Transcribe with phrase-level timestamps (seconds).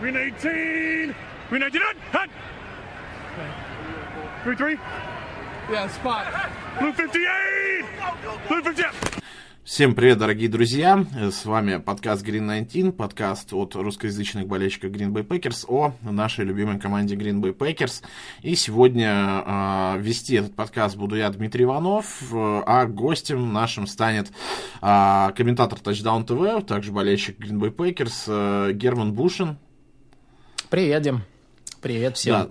[0.00, 1.14] Green 18.
[1.50, 1.96] Green 19.
[2.10, 2.30] Hut.
[3.36, 3.50] Hut.
[4.44, 4.78] Three three.
[5.70, 6.24] Yeah, spot.
[6.80, 7.84] Blue 58.
[8.48, 9.20] Blue 58.
[9.62, 11.04] Всем привет, дорогие друзья!
[11.30, 16.80] С вами подкаст Green 19, подкаст от русскоязычных болельщиков Green Bay Packers о нашей любимой
[16.80, 18.02] команде Green Bay Packers.
[18.40, 24.32] И сегодня э, вести этот подкаст буду я, Дмитрий Иванов, э, а гостем нашим станет
[24.80, 29.58] э, комментатор Touchdown TV, также болельщик Green Bay Packers э, Герман Бушин.
[30.70, 31.22] Привет, Дим.
[31.82, 32.32] Привет всем.
[32.32, 32.48] Да.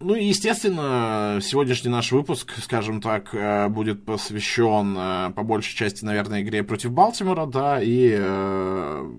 [0.00, 6.06] Ну и, естественно, сегодняшний наш выпуск, скажем так, э, будет посвящен э, по большей части,
[6.06, 9.10] наверное, игре против Балтимора, да, и э,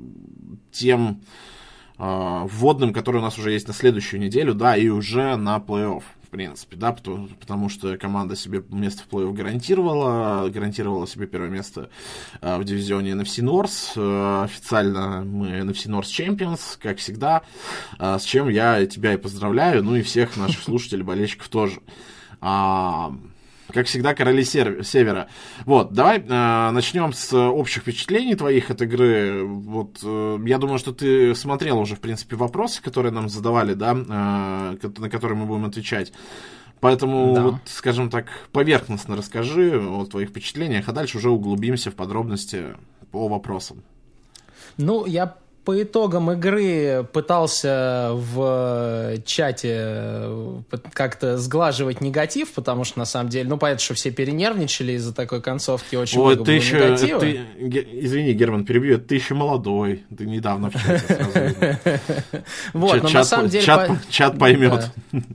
[0.71, 1.21] тем
[1.99, 6.03] э, вводным, которые у нас уже есть на следующую неделю, да, и уже на плей-офф
[6.35, 11.89] принципе, да, потому, потому что команда себе место в плей-офф гарантировала, гарантировала себе первое место
[12.41, 13.93] э, в дивизионе NFC North.
[13.95, 17.43] Э, официально мы NFC North Champions, как всегда,
[17.99, 21.79] э, с чем я тебя и поздравляю, ну и всех наших слушателей, болельщиков тоже.
[22.41, 23.13] А,
[23.75, 25.27] как всегда, короли севера.
[25.65, 29.43] Вот, давай э, начнем с общих впечатлений твоих от игры.
[29.43, 33.91] Вот, э, я думаю, что ты смотрел уже, в принципе, вопросы, которые нам задавали, да,
[33.91, 36.13] э, на которые мы будем отвечать.
[36.79, 37.43] Поэтому, да.
[37.43, 42.75] вот, скажем так, поверхностно расскажи о твоих впечатлениях, а дальше уже углубимся в подробности
[43.11, 43.83] по вопросам.
[44.77, 50.61] Ну, я по итогам игры пытался в чате э,
[50.93, 55.41] как-то сглаживать негатив, потому что на самом деле, ну понятно, что все перенервничали из-за такой
[55.41, 57.19] концовки, очень Ой, много ты еще, негатива.
[57.19, 57.41] Ты,
[57.93, 61.79] извини, Герман, перебью, ты еще молодой, ты недавно в чате
[62.73, 63.65] Вот, но на самом деле...
[64.09, 64.91] Чат поймет.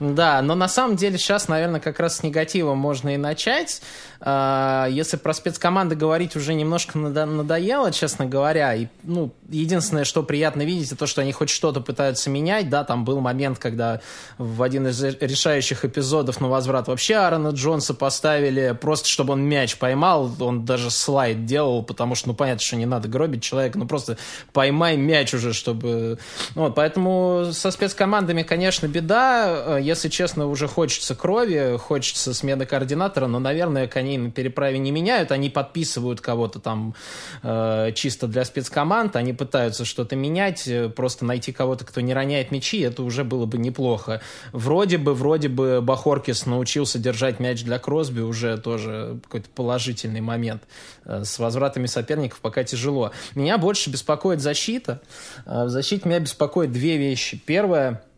[0.00, 3.82] Да, но на самом деле сейчас, наверное, как раз с негатива можно и начать.
[4.20, 9.32] А, если про спецкоманды говорить уже немножко надоело, честно говоря, и, ну,
[9.66, 13.20] единственное, что приятно видеть, это то, что они хоть что-то пытаются менять, да, там был
[13.20, 14.00] момент, когда
[14.38, 19.76] в один из решающих эпизодов на возврат вообще Аарона Джонса поставили, просто чтобы он мяч
[19.76, 23.86] поймал, он даже слайд делал, потому что, ну, понятно, что не надо гробить человека, ну,
[23.86, 24.16] просто
[24.52, 26.18] поймай мяч уже, чтобы...
[26.54, 33.38] Вот, поэтому со спецкомандами, конечно, беда, если честно, уже хочется крови, хочется смены координатора, но,
[33.38, 36.94] наверное, они на переправе не меняют, они подписывают кого-то там
[37.42, 42.50] э, чисто для спецкоманд, они пытаются что-то менять, э, просто найти кого-то, кто не роняет
[42.50, 44.20] мячи, это уже было бы неплохо.
[44.52, 50.62] Вроде бы, вроде бы Бахоркис научился держать мяч для Кросби, уже тоже какой-то положительный момент.
[51.04, 53.12] Э, с возвратами соперников пока тяжело.
[53.34, 55.00] Меня больше беспокоит защита.
[55.44, 57.40] Э, в защите меня беспокоит две вещи.
[57.44, 58.02] Первое–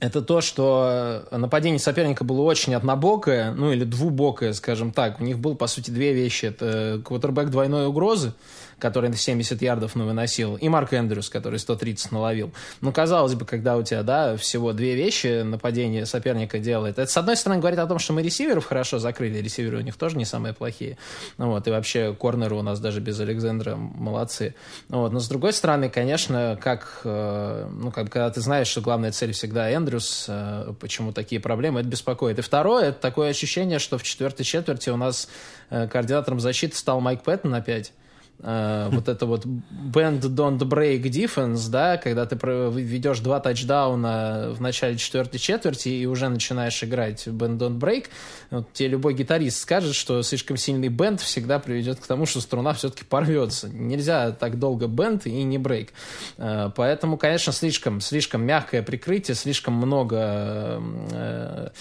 [0.00, 5.20] это то, что нападение соперника было очень однобокое, ну или двубокое, скажем так.
[5.20, 6.46] У них было, по сути, две вещи.
[6.46, 8.32] Это квотербек двойной угрозы,
[8.80, 12.52] который 70 ярдов ну, выносил, и Марк Эндрюс, который 130 наловил.
[12.80, 17.16] Ну, казалось бы, когда у тебя, да, всего две вещи нападение соперника делает, это, с
[17.16, 20.24] одной стороны, говорит о том, что мы ресиверов хорошо закрыли, ресиверы у них тоже не
[20.24, 20.98] самые плохие,
[21.38, 24.54] ну, вот, и вообще корнеры у нас даже без Александра молодцы.
[24.88, 28.80] Ну, вот, но с другой стороны, конечно, как, э, ну, как, когда ты знаешь, что
[28.80, 32.38] главная цель всегда Эндрюс, э, почему такие проблемы, это беспокоит.
[32.38, 35.28] И второе, это такое ощущение, что в четвертой четверти у нас
[35.70, 37.92] э, координатором защиты стал Майк Пэттон опять.
[38.42, 44.62] Uh, вот это вот bend don't break defense, да, когда ты ведешь два тачдауна в
[44.62, 48.06] начале четвертой четверти и уже начинаешь играть bend don't break,
[48.50, 52.72] вот тебе любой гитарист скажет, что слишком сильный бенд всегда приведет к тому, что струна
[52.72, 53.68] все-таки порвется.
[53.68, 55.92] Нельзя так долго бенд и не брейк.
[56.38, 61.72] Uh, поэтому, конечно, слишком, слишком мягкое прикрытие, слишком много uh,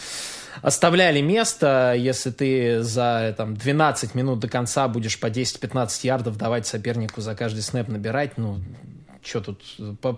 [0.61, 6.67] оставляли место, если ты за там, 12 минут до конца будешь по 10-15 ярдов давать
[6.67, 8.59] сопернику за каждый снэп набирать, ну,
[9.21, 9.61] что тут...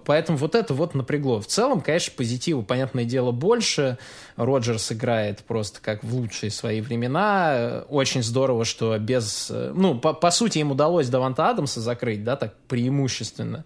[0.06, 1.42] Поэтому вот это вот напрягло.
[1.42, 3.98] В целом, конечно, позитива, понятное дело, больше.
[4.36, 7.84] Роджерс играет просто как в лучшие свои времена.
[7.90, 9.50] Очень здорово, что без...
[9.50, 13.66] Ну, по, по сути, им удалось Даванта Адамса закрыть, да, так преимущественно.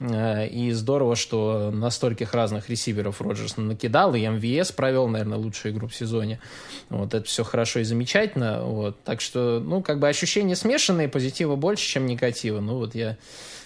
[0.00, 5.74] Э, и здорово, что на стольких разных ресиверов Роджерс накидал, и МВС провел, наверное, лучшую
[5.74, 6.40] игру в сезоне.
[6.88, 8.64] Вот, это все хорошо и замечательно.
[8.64, 9.02] Вот.
[9.04, 12.60] Так что, ну, как бы ощущения смешанные, позитива больше, чем негатива.
[12.60, 13.16] Ну, вот я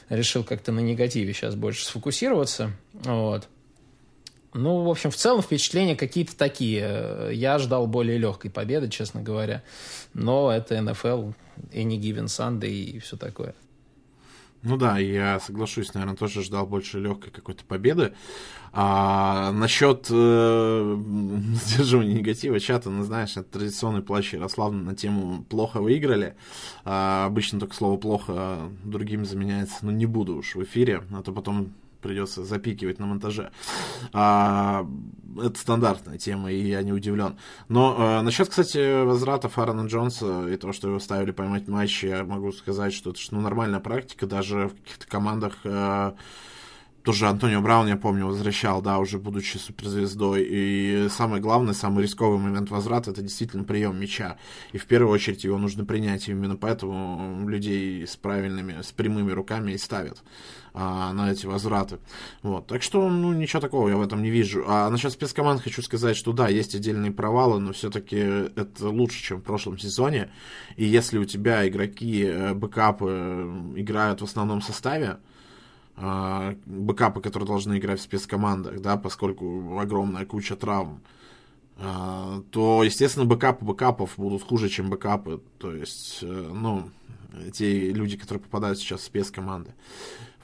[0.08, 2.72] решил как-то на негативе сейчас больше сфокусироваться.
[2.92, 3.48] Вот.
[4.52, 7.30] Ну, в общем, в целом впечатления какие-то такие.
[7.32, 9.64] Я ждал более легкой победы, честно говоря.
[10.12, 11.32] Но это НФЛ,
[11.72, 13.54] Any Given Sunday и все такое.
[14.64, 18.14] Ну да, я соглашусь, наверное, тоже ждал больше легкой какой-то победы.
[18.72, 20.96] А насчет э,
[21.64, 26.34] сдерживания негатива чата, ну знаешь, это традиционный плащ Ярославна на тему «плохо выиграли».
[26.84, 31.32] А, обычно только слово «плохо» другим заменяется, но не буду уж в эфире, а то
[31.32, 31.74] потом
[32.04, 33.50] придется запикивать на монтаже.
[34.12, 34.86] А,
[35.42, 37.38] это стандартная тема, и я не удивлен.
[37.68, 42.24] Но а, насчет, кстати, возврата Фарана Джонса и того, что его ставили поймать матчи, я
[42.24, 46.14] могу сказать, что это ну, нормальная практика, даже в каких-то командах а,
[47.04, 50.46] тоже Антонио Браун, я помню, возвращал, да, уже будучи суперзвездой.
[50.48, 54.38] И самое главное, самый рисковый момент возврата это действительно прием мяча.
[54.72, 56.28] И в первую очередь его нужно принять.
[56.28, 60.22] И именно поэтому людей с правильными, с прямыми руками и ставят
[60.72, 61.98] а, на эти возвраты.
[62.42, 62.68] Вот.
[62.68, 64.64] Так что, ну, ничего такого я в этом не вижу.
[64.66, 69.40] А насчет спецкоманд хочу сказать, что да, есть отдельные провалы, но все-таки это лучше, чем
[69.40, 70.30] в прошлом сезоне.
[70.76, 75.18] И если у тебя игроки, э, бэкапы э, играют в основном составе,
[75.96, 81.00] бэкапы, которые должны играть в спецкомандах, да, поскольку огромная куча травм,
[81.76, 85.40] э, то, естественно, бэкапы бэкапов будут хуже, чем бэкапы.
[85.58, 86.90] То есть, э, ну,
[87.52, 89.72] те люди, которые попадают сейчас в спецкоманды.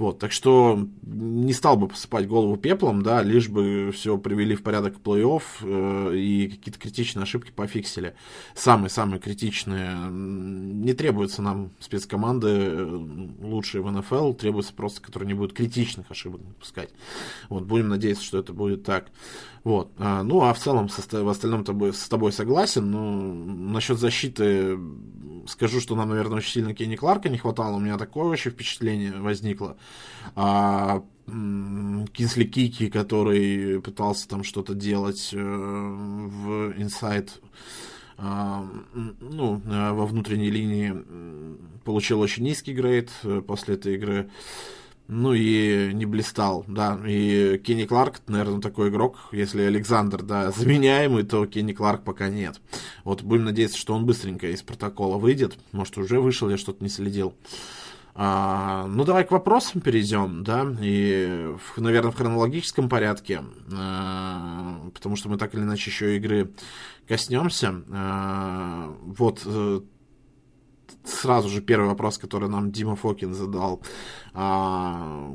[0.00, 4.62] Вот, так что не стал бы посыпать голову пеплом, да, лишь бы все привели в
[4.62, 8.14] порядок плей-офф э, и какие-то критичные ошибки пофиксили.
[8.54, 9.94] Самые-самые критичные.
[10.10, 12.98] Не требуются нам спецкоманды э,
[13.42, 16.88] лучшие в НФЛ, требуется просто, которые не будут критичных ошибок допускать.
[17.50, 19.10] Вот, будем надеяться, что это будет так.
[19.64, 19.92] Вот.
[19.98, 22.90] А, ну, а в целом со, в остальном с тобой согласен.
[22.90, 23.34] Но
[23.74, 24.78] насчет защиты
[25.46, 27.76] скажу, что нам, наверное, очень сильно Кенни Кларка не хватало.
[27.76, 29.76] У меня такое вообще впечатление возникло.
[30.36, 36.74] А, Кинсли Кики, который пытался там что-то делать э, в
[38.22, 40.94] а, ну, э, во внутренней линии
[41.84, 44.28] получил очень низкий грейд э, после этой игры
[45.12, 47.00] ну и не блистал, да.
[47.04, 52.60] И Кенни Кларк, наверное, такой игрок, если Александр, да, заменяемый, то Кенни Кларк пока нет.
[53.02, 55.58] Вот будем надеяться, что он быстренько из протокола выйдет.
[55.72, 57.34] Может, уже вышел, я что-то не следил.
[58.14, 63.42] А, ну, давай к вопросам перейдем, да, и, в, наверное, в хронологическом порядке,
[63.72, 66.52] а, потому что мы так или иначе еще игры
[67.06, 67.82] коснемся.
[67.90, 69.80] А, вот э,
[71.04, 73.82] сразу же первый вопрос, который нам Дима Фокин задал.
[74.34, 75.32] А,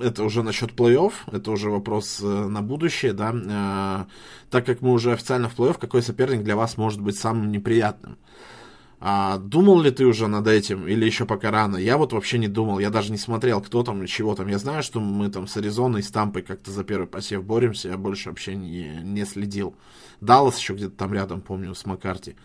[0.00, 3.34] это уже насчет плей-офф, это уже вопрос э, на будущее, да.
[3.50, 4.06] А,
[4.50, 8.18] так как мы уже официально в плей-офф, какой соперник для вас может быть самым неприятным?
[9.38, 11.76] Думал ли ты уже над этим или еще пока рано?
[11.76, 14.48] Я вот вообще не думал, я даже не смотрел, кто там и чего там.
[14.48, 17.98] Я знаю, что мы там с Аризоной, с Тампой как-то за первый посев боремся, я
[17.98, 19.76] больше вообще не, не следил.
[20.22, 22.36] Даллас еще где-то там рядом, помню, с Маккарти.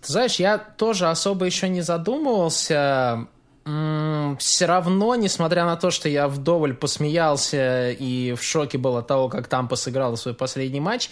[0.00, 3.26] Ты знаешь, я тоже особо еще не задумывался.
[3.64, 9.28] Все равно, несмотря на то, что я вдоволь посмеялся и в шоке был от того,
[9.28, 11.10] как Тампа сыграла свой последний матч,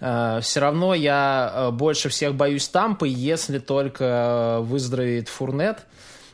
[0.00, 5.80] э, все равно я э, больше всех боюсь Тампы, если только выздоровеет Фурнет.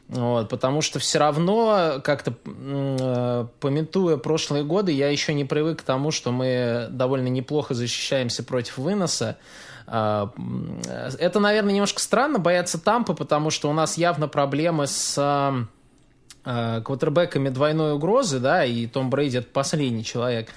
[0.09, 5.83] Вот, потому что все равно, как-то э, пометуя прошлые годы, я еще не привык к
[5.83, 9.37] тому, что мы довольно неплохо защищаемся против выноса.
[9.87, 10.33] А,
[11.19, 15.15] это, наверное, немножко странно бояться Тампы, потому что у нас явно проблемы с
[16.49, 20.51] а, квотербеками двойной угрозы, да, и Том Брейди это последний человек,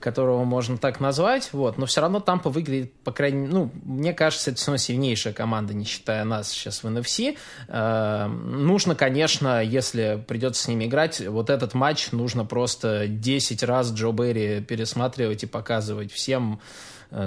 [0.00, 4.14] которого можно так назвать, вот, но все равно Тампа выглядит, по крайней мере, ну, мне
[4.14, 7.36] кажется, это все равно сильнейшая команда, не считая нас сейчас в NFC.
[7.68, 13.92] Э, нужно, конечно, если придется с ними играть, вот этот матч нужно просто 10 раз
[13.92, 16.60] Джо Берри пересматривать и показывать всем,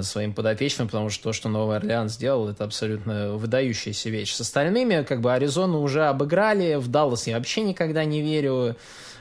[0.02, 4.32] своим подопечным, потому что то, что Новый Орлеан сделал, это абсолютно выдающаяся вещь.
[4.32, 8.76] С остальными, как бы, Аризону уже обыграли, в Даллас я вообще никогда не верю,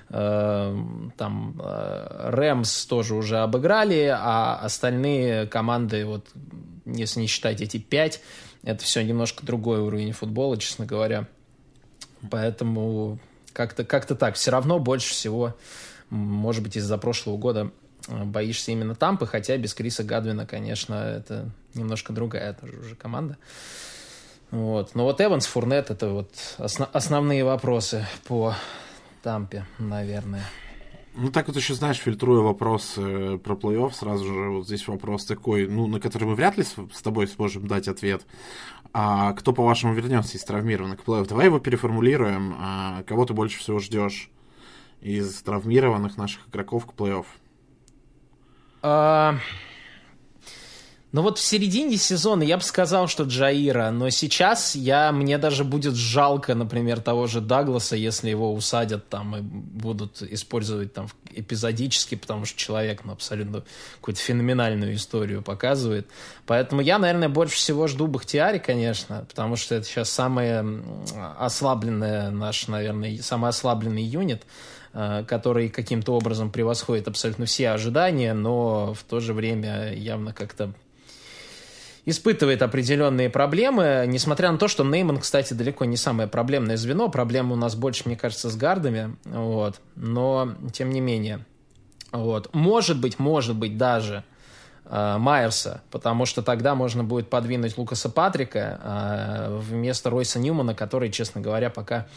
[0.10, 0.78] э,
[1.18, 6.26] там э, Рэмс тоже уже обыграли, а остальные команды, вот
[6.86, 8.22] если не считать эти пять,
[8.64, 11.28] это все немножко другой уровень футбола, честно говоря.
[12.30, 13.20] Поэтому
[13.54, 14.36] как-то как так.
[14.36, 15.56] Все равно больше всего,
[16.10, 17.72] может быть, из-за прошлого года
[18.08, 23.38] боишься именно Тампы, хотя без Криса Гадвина, конечно, это немножко другая тоже уже команда.
[24.52, 24.96] Вот.
[24.96, 28.56] Но вот Эванс, Фурнет, это вот осно- основные вопросы по
[29.22, 30.44] Тампе, наверное.
[31.20, 35.26] Ну, так вот еще, знаешь, фильтруя вопрос э, про плей-офф, сразу же вот здесь вопрос
[35.26, 38.24] такой, ну, на который мы вряд ли с, с тобой сможем дать ответ.
[38.94, 41.28] А кто, по-вашему, вернется из травмированных к плей-офф?
[41.28, 42.56] Давай его переформулируем.
[42.60, 44.30] А, кого ты больше всего ждешь
[45.02, 47.26] из травмированных наших игроков к плей-офф?
[48.84, 49.40] А,
[51.14, 55.64] Ну вот в середине сезона я бы сказал, что Джаира, но сейчас я, мне даже
[55.64, 62.16] будет жалко, например, того же Дагласа, если его усадят там и будут использовать там эпизодически,
[62.16, 63.64] потому что человек ну, абсолютно
[63.96, 66.08] какую-то феноменальную историю показывает.
[66.46, 70.66] Поэтому я, наверное, больше всего жду Бахтиари, конечно, потому что это сейчас самая
[71.40, 74.44] ослабленная наш, наверное, самый ослабленный юнит
[74.94, 80.74] э, который каким-то образом превосходит абсолютно все ожидания, но в то же время явно как-то
[82.08, 87.10] испытывает определенные проблемы, несмотря на то, что Нейман, кстати, далеко не самое проблемное звено.
[87.10, 89.18] Проблема у нас больше, мне кажется, с гардами.
[89.26, 89.82] Вот.
[89.96, 91.46] Но, тем не менее.
[92.14, 92.56] Вот.
[92.56, 94.24] Может быть, может быть даже
[94.86, 101.12] э, Майерса, потому что тогда можно будет подвинуть Лукаса Патрика э, вместо Ройса Ньюмана, который,
[101.12, 102.08] честно говоря, пока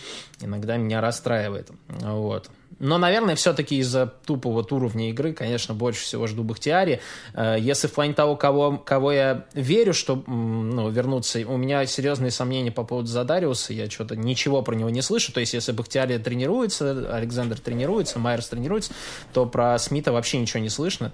[0.40, 1.68] иногда меня расстраивает.
[1.88, 2.49] Вот.
[2.78, 7.00] Но, наверное, все-таки из-за тупого вот уровня игры, конечно, больше всего жду Бахтиари.
[7.34, 12.30] Э, если в плане того, кого, кого я верю, что ну, вернуться, у меня серьезные
[12.30, 15.32] сомнения по поводу Задариуса, я что-то ничего про него не слышу.
[15.32, 18.92] То есть, если Бахтиари тренируется, Александр тренируется, Майерс тренируется,
[19.32, 21.12] то про Смита вообще ничего не слышно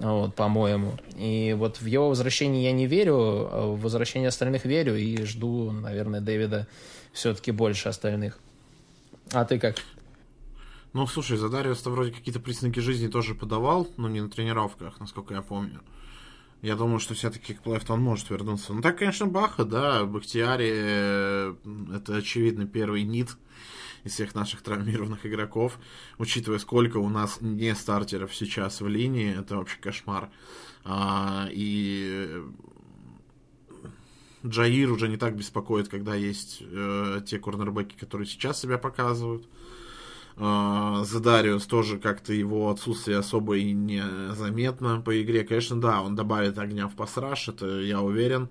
[0.00, 0.94] вот, по-моему.
[1.16, 5.70] И вот в его возвращение я не верю, а в возвращение остальных верю и жду,
[5.70, 6.66] наверное, Дэвида
[7.12, 8.38] все-таки больше остальных.
[9.32, 9.76] А ты как?
[10.92, 15.42] Ну, слушай, Задариус-то вроде какие-то признаки жизни тоже подавал, но не на тренировках, насколько я
[15.42, 15.80] помню.
[16.62, 18.74] Я думаю, что все-таки к плей он может вернуться.
[18.74, 21.54] Ну, так, конечно, Баха, да, Бахтиари, э,
[21.94, 23.36] это, очевидно, первый нит
[24.04, 25.78] из всех наших травмированных игроков.
[26.18, 30.28] Учитывая, сколько у нас не стартеров сейчас в линии, это вообще кошмар.
[30.84, 32.42] А, и
[34.44, 39.46] Джаир уже не так беспокоит, когда есть э, те корнербеки, которые сейчас себя показывают.
[40.42, 44.02] А, Задариус тоже как-то его отсутствие особо и не
[44.34, 45.44] заметно по игре.
[45.44, 48.48] Конечно, да, он добавит огня в пасраж, это я уверен.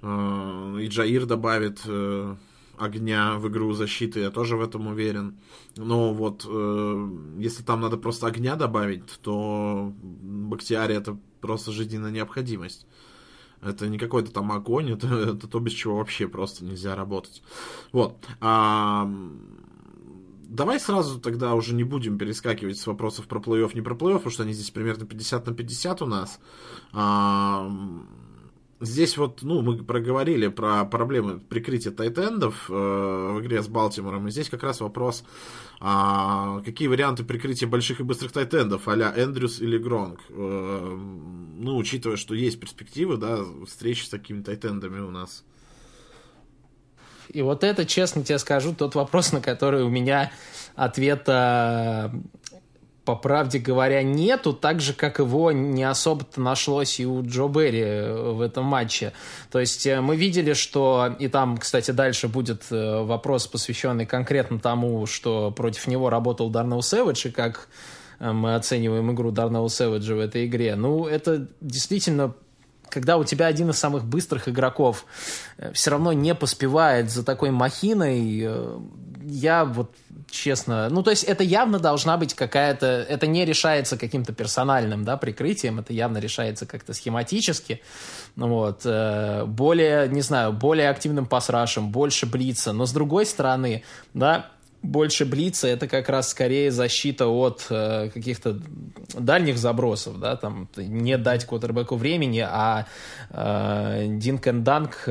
[0.00, 2.36] А, и Джаир добавит э,
[2.78, 5.38] огня в игру защиты, я тоже в этом уверен.
[5.76, 12.86] Но вот э, если там надо просто огня добавить, то Бактиари это просто жизненная необходимость.
[13.60, 17.42] Это не какой-то там огонь, это, это то, без чего вообще просто нельзя работать.
[17.92, 18.16] Вот.
[18.40, 19.10] А,
[20.52, 24.30] давай сразу тогда уже не будем перескакивать с вопросов про плей-офф, не про плей-офф, потому
[24.30, 26.38] что они здесь примерно 50 на 50 у нас.
[26.92, 27.70] А,
[28.80, 34.30] здесь вот, ну, мы проговорили про проблемы прикрытия тайтендов э, в игре с Балтимором, и
[34.30, 35.24] здесь как раз вопрос,
[35.80, 40.20] а, какие варианты прикрытия больших и быстрых тайтендов, а-ля Эндрюс или Гронг.
[40.28, 40.98] Э,
[41.58, 45.44] ну, учитывая, что есть перспективы, да, встречи с такими тайтендами у нас.
[47.32, 50.30] И вот это, честно тебе скажу, тот вопрос, на который у меня
[50.74, 52.12] ответа
[53.04, 58.32] по правде говоря, нету, так же, как его не особо-то нашлось и у Джо Берри
[58.32, 59.12] в этом матче.
[59.50, 64.60] То есть э, мы видели, что, и там, кстати, дальше будет э, вопрос, посвященный конкретно
[64.60, 67.68] тому, что против него работал Дарнелл Сэвидж, и как
[68.20, 70.76] э, мы оцениваем игру Дарнелла Сэвиджа в этой игре.
[70.76, 72.34] Ну, это действительно
[72.92, 75.06] когда у тебя один из самых быстрых игроков
[75.56, 78.78] э, все равно не поспевает за такой махиной, э,
[79.24, 79.94] я вот
[80.30, 85.16] честно, ну то есть это явно должна быть какая-то, это не решается каким-то персональным, да,
[85.16, 87.80] прикрытием, это явно решается как-то схематически,
[88.36, 93.84] вот, э, более, не знаю, более активным пасрашем, больше блица, но с другой стороны,
[94.14, 94.50] да,
[94.82, 98.60] больше блица это как раз скорее защита от э, каких-то
[99.14, 102.86] дальних забросов, да, там не дать квотербеку времени, а
[103.30, 105.04] э, Динк and Данк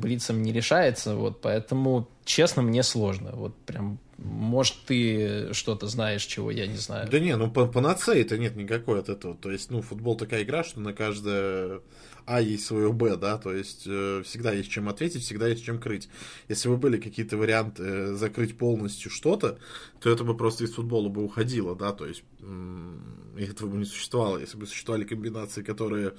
[0.00, 6.50] блицем не решается, вот, поэтому, честно, мне сложно, вот прям может, ты что-то знаешь, чего
[6.50, 7.08] я не знаю.
[7.10, 9.34] Да не, ну панацеи-то нет никакой от этого.
[9.34, 11.80] То есть, ну, футбол такая игра, что на каждое
[12.26, 15.78] а есть свое Б, да, то есть э, всегда есть чем ответить, всегда есть чем
[15.78, 16.08] крыть.
[16.48, 19.58] Если бы были какие-то варианты э, закрыть полностью что-то,
[20.00, 22.22] то это бы просто из футбола бы уходило, да, то есть
[23.36, 24.38] этого бы не существовало.
[24.38, 26.14] Если бы существовали комбинации, которые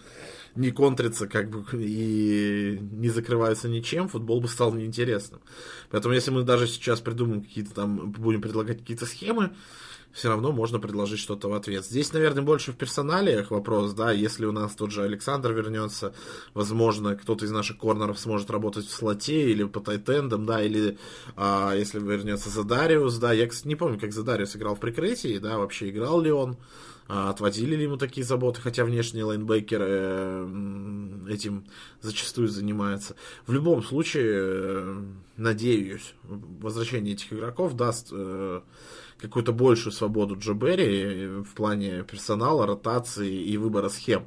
[0.56, 5.42] не контрятся, как бы, и не закрываются ничем, футбол бы стал неинтересным.
[5.90, 9.52] Поэтому если мы даже сейчас придумаем какие-то там, будем предлагать какие-то схемы,
[10.14, 11.86] все равно можно предложить что-то в ответ.
[11.86, 16.14] Здесь, наверное, больше в персоналиях вопрос, да, если у нас тот же Александр вернется,
[16.54, 20.98] возможно, кто-то из наших корнеров сможет работать в слоте или по тайтендам, да, или
[21.36, 25.58] а, если вернется Задариус, да, я, кстати, не помню, как Задариус играл в прикрытии, да,
[25.58, 26.58] вообще играл ли он,
[27.14, 30.48] а, отводили ли ему такие заботы, хотя внешние лайнбекеры
[31.30, 31.66] этим
[32.02, 33.18] зачастую занимаются.
[33.46, 35.04] В любом случае, э,
[35.36, 38.62] надеюсь, возвращение этих игроков даст э,
[39.22, 44.26] какую-то большую свободу Джо Берри в плане персонала, ротации и выбора схем.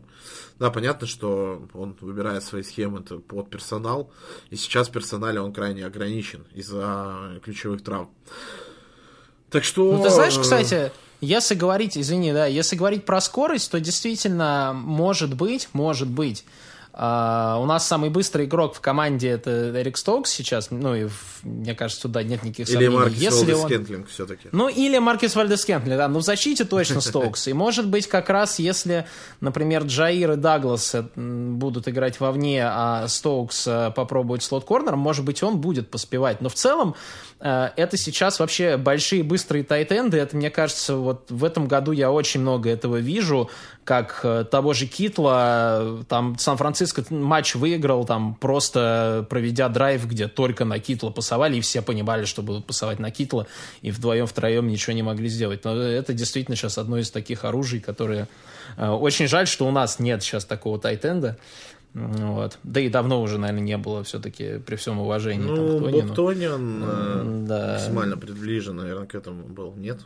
[0.58, 4.12] Да, понятно, что он выбирает свои схемы под персонал,
[4.50, 8.10] и сейчас в персонале он крайне ограничен из-за ключевых травм.
[9.50, 9.96] Так что...
[9.96, 15.34] Ну, ты знаешь, кстати, если говорить, извини, да, если говорить про скорость, то действительно, может
[15.34, 16.44] быть, может быть,
[16.96, 21.40] Uh, у нас самый быстрый игрок в команде это Эрик Стоукс сейчас, ну и в,
[21.42, 22.96] мне кажется, туда нет никаких или сомнений.
[22.96, 23.68] Маркис Если он...
[23.68, 24.48] Кентлинг все-таки.
[24.52, 27.48] Ну или Маркис Вальдес Кентлинг, да, ну в защите точно Стоукс.
[27.48, 29.08] И может быть как раз если,
[29.40, 35.60] например, Джаир и Даглас будут играть вовне, а Стоукс э, попробует слот-корнером, может быть он
[35.60, 36.40] будет поспевать.
[36.42, 36.94] Но в целом
[37.33, 40.16] э, это сейчас вообще большие быстрые тайтенды.
[40.16, 43.50] Это, мне кажется, вот в этом году я очень много этого вижу,
[43.84, 50.64] как э, того же Китла, там Сан-Франциско матч выиграл, там просто проведя драйв, где только
[50.64, 53.46] на Китла пасовали, и все понимали, что будут пасовать на Китла,
[53.82, 55.64] и вдвоем-втроем ничего не могли сделать.
[55.64, 58.26] Но это действительно сейчас одно из таких оружий, которые...
[58.78, 61.36] Очень жаль, что у нас нет сейчас такого тайтенда.
[61.94, 62.58] Вот.
[62.64, 65.46] Да и давно уже, наверное, не было все-таки при всем уважении.
[65.46, 67.72] Ну, там, к Боб Тониан э, да.
[67.74, 69.74] максимально приближен, наверное, к этому был.
[69.76, 70.00] Нет?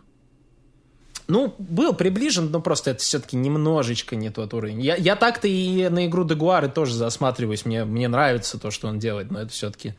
[1.29, 4.81] Ну, был приближен, но просто это все-таки немножечко не тот уровень.
[4.81, 7.65] Я, я так-то и на игру Дегуары тоже засматриваюсь.
[7.65, 9.95] Мне, мне нравится то, что он делает, но это все-таки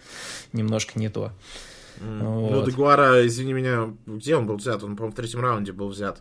[0.54, 1.32] немножко не то.
[2.00, 2.20] Mm.
[2.24, 2.52] Вот.
[2.52, 4.84] Ну, Дегуара, извини меня, где он был взят?
[4.84, 6.20] Он, по-моему, в третьем раунде был взят.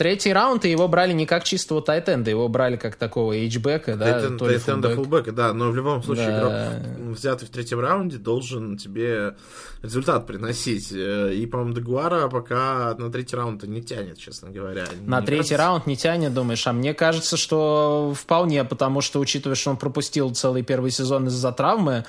[0.00, 4.18] Третий раунд, и его брали не как чистого тайтенда, его брали как такого эйджбека, да,
[4.18, 6.38] Тайтен, тайтенда фулбека, да, но в любом случае да.
[6.38, 9.36] игрок, взятый в третьем раунде, должен тебе
[9.82, 10.90] результат приносить.
[10.90, 14.86] И, по-моему, Дегуара пока на третий раунд не тянет, честно говоря.
[15.04, 15.56] На не третий кажется...
[15.58, 16.66] раунд не тянет, думаешь?
[16.66, 21.52] А мне кажется, что вполне, потому что, учитывая, что он пропустил целый первый сезон из-за
[21.52, 22.06] травмы,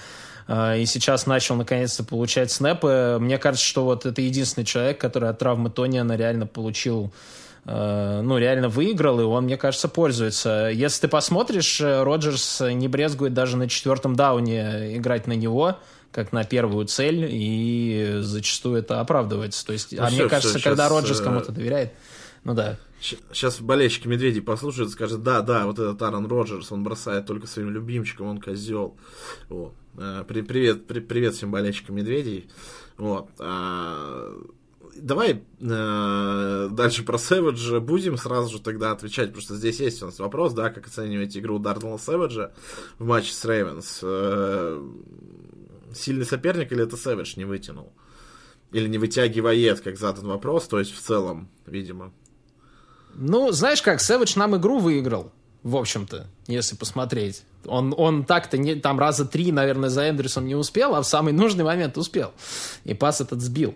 [0.47, 3.17] и сейчас начал наконец-то получать снэпы.
[3.19, 8.37] Мне кажется, что вот это единственный человек, который от травмы Тониана реально получил Э, ну,
[8.37, 10.71] реально выиграл, и он, мне кажется, пользуется.
[10.73, 15.77] Если ты посмотришь, э, Роджерс не брезгует даже на четвертом дауне играть на него,
[16.11, 19.65] как на первую цель, и зачастую это оправдывается.
[19.65, 21.93] То есть, ну, а все, мне кажется, все, когда сейчас, Роджерс э, кому-то доверяет,
[22.43, 22.77] ну да.
[22.99, 27.69] Сейчас болельщики медведей послушают, скажут, да, да, вот этот Аарон Роджерс, он бросает только своим
[27.69, 28.95] любимчикам, он козел.
[29.49, 29.73] Вот.
[30.27, 32.49] Привет, привет всем болельщикам медведей.
[32.97, 33.29] Вот.
[35.01, 40.05] Давай э, дальше про Сэвиджа будем сразу же тогда отвечать, потому что здесь есть у
[40.05, 42.51] нас вопрос, да, как оцениваете игру Дарнелла Сэвиджа
[42.99, 43.99] в матче с Рейвенс.
[44.03, 44.81] Э,
[45.93, 47.93] сильный соперник или это Сэвидж не вытянул?
[48.71, 52.13] Или не вытягивает, как задан вопрос, то есть в целом, видимо.
[53.15, 55.33] Ну, знаешь как, Сэвидж нам игру выиграл
[55.63, 57.43] в общем-то, если посмотреть.
[57.65, 61.33] Он, он так-то не, там раза три, наверное, за Эндрюсом не успел, а в самый
[61.33, 62.31] нужный момент успел.
[62.83, 63.75] И пас этот сбил.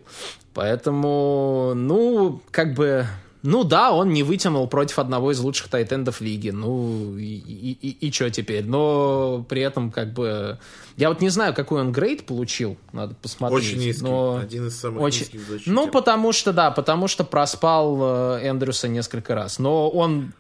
[0.54, 3.06] Поэтому, ну, как бы...
[3.43, 6.50] Ну да, он не вытянул против одного из лучших тайтендов лиги.
[6.50, 8.65] Ну и, и, и, и что теперь?
[8.65, 10.58] Но при этом как бы...
[10.98, 13.67] Я вот не знаю, какой он грейд получил, надо посмотреть.
[13.67, 14.38] Очень низкий, но...
[14.38, 15.19] один из самых Очень...
[15.32, 19.60] низких в Ну потому что, да, потому что проспал э, Эндрюса несколько раз.
[19.60, 20.34] Но он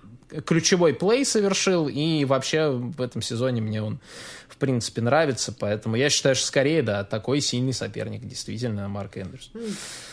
[0.45, 3.99] ключевой плей совершил, и вообще в этом сезоне мне он,
[4.47, 9.51] в принципе, нравится, поэтому я считаю, что скорее, да, такой сильный соперник, действительно, Марк Эндрюс.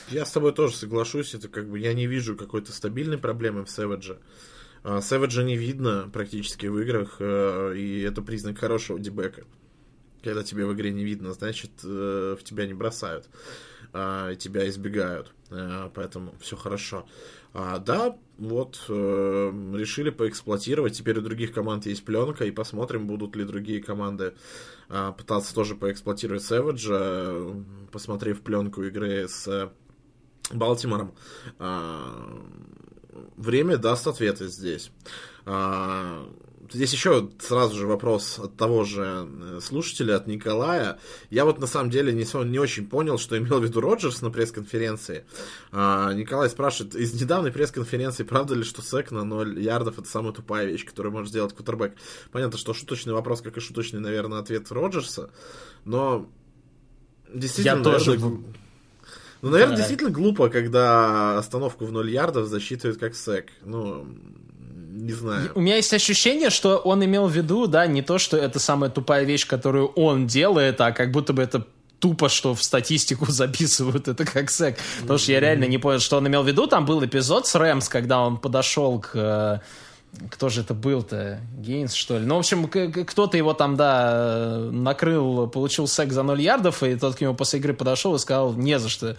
[0.08, 3.70] Я с тобой тоже соглашусь, это как бы я не вижу какой-то стабильной проблемы в
[3.70, 4.18] Сэвидже.
[5.00, 9.44] Сэвиджа не видно практически в играх, э, и это признак хорошего дебека.
[10.24, 13.26] Когда тебе в игре не видно, значит, э, в тебя не бросают,
[13.92, 17.06] а, тебя избегают, э, поэтому все хорошо.
[17.54, 20.96] А, да, вот, э, решили поэксплуатировать.
[20.96, 24.34] Теперь у других команд есть пленка, и посмотрим, будут ли другие команды
[24.88, 27.54] э, пытаться тоже поэксплуатировать Сэвиджа,
[27.92, 29.70] посмотрев пленку игры с
[30.50, 31.14] Балтимором.
[31.58, 32.40] Э,
[33.36, 34.90] время даст ответы здесь.
[35.44, 36.24] Э,
[36.72, 40.98] Здесь еще сразу же вопрос от того же э, слушателя, от Николая.
[41.28, 44.30] Я вот на самом деле не, не очень понял, что имел в виду Роджерс на
[44.30, 45.26] пресс-конференции.
[45.70, 50.32] А, Николай спрашивает, из недавней пресс-конференции правда ли, что сек на 0 ярдов это самая
[50.32, 51.94] тупая вещь, которую может сделать кутербэк?
[52.30, 55.30] Понятно, что шуточный вопрос, как и шуточный, наверное, ответ Роджерса,
[55.84, 56.26] но
[57.32, 57.78] действительно...
[57.78, 58.18] Я тоже...
[59.42, 59.78] Ну, наверное, да.
[59.78, 63.50] действительно глупо, когда остановку в 0 ярдов засчитывают как сек.
[63.64, 64.06] Ну,
[64.92, 65.50] не знаю.
[65.54, 68.90] У меня есть ощущение, что он имел в виду, да, не то, что это самая
[68.90, 71.66] тупая вещь, которую он делает, а как будто бы это
[71.98, 74.78] тупо, что в статистику записывают это как сек.
[75.00, 76.66] Потому что я реально не понял, что он имел в виду.
[76.66, 79.58] Там был эпизод с Рэмс, когда он подошел к э,
[80.30, 81.40] кто же это был-то?
[81.58, 82.26] Гейнс, что ли?
[82.26, 87.16] Ну, в общем, кто-то его там, да, накрыл, получил сек за 0 ярдов, и тот
[87.16, 89.16] к нему после игры подошел и сказал, не за что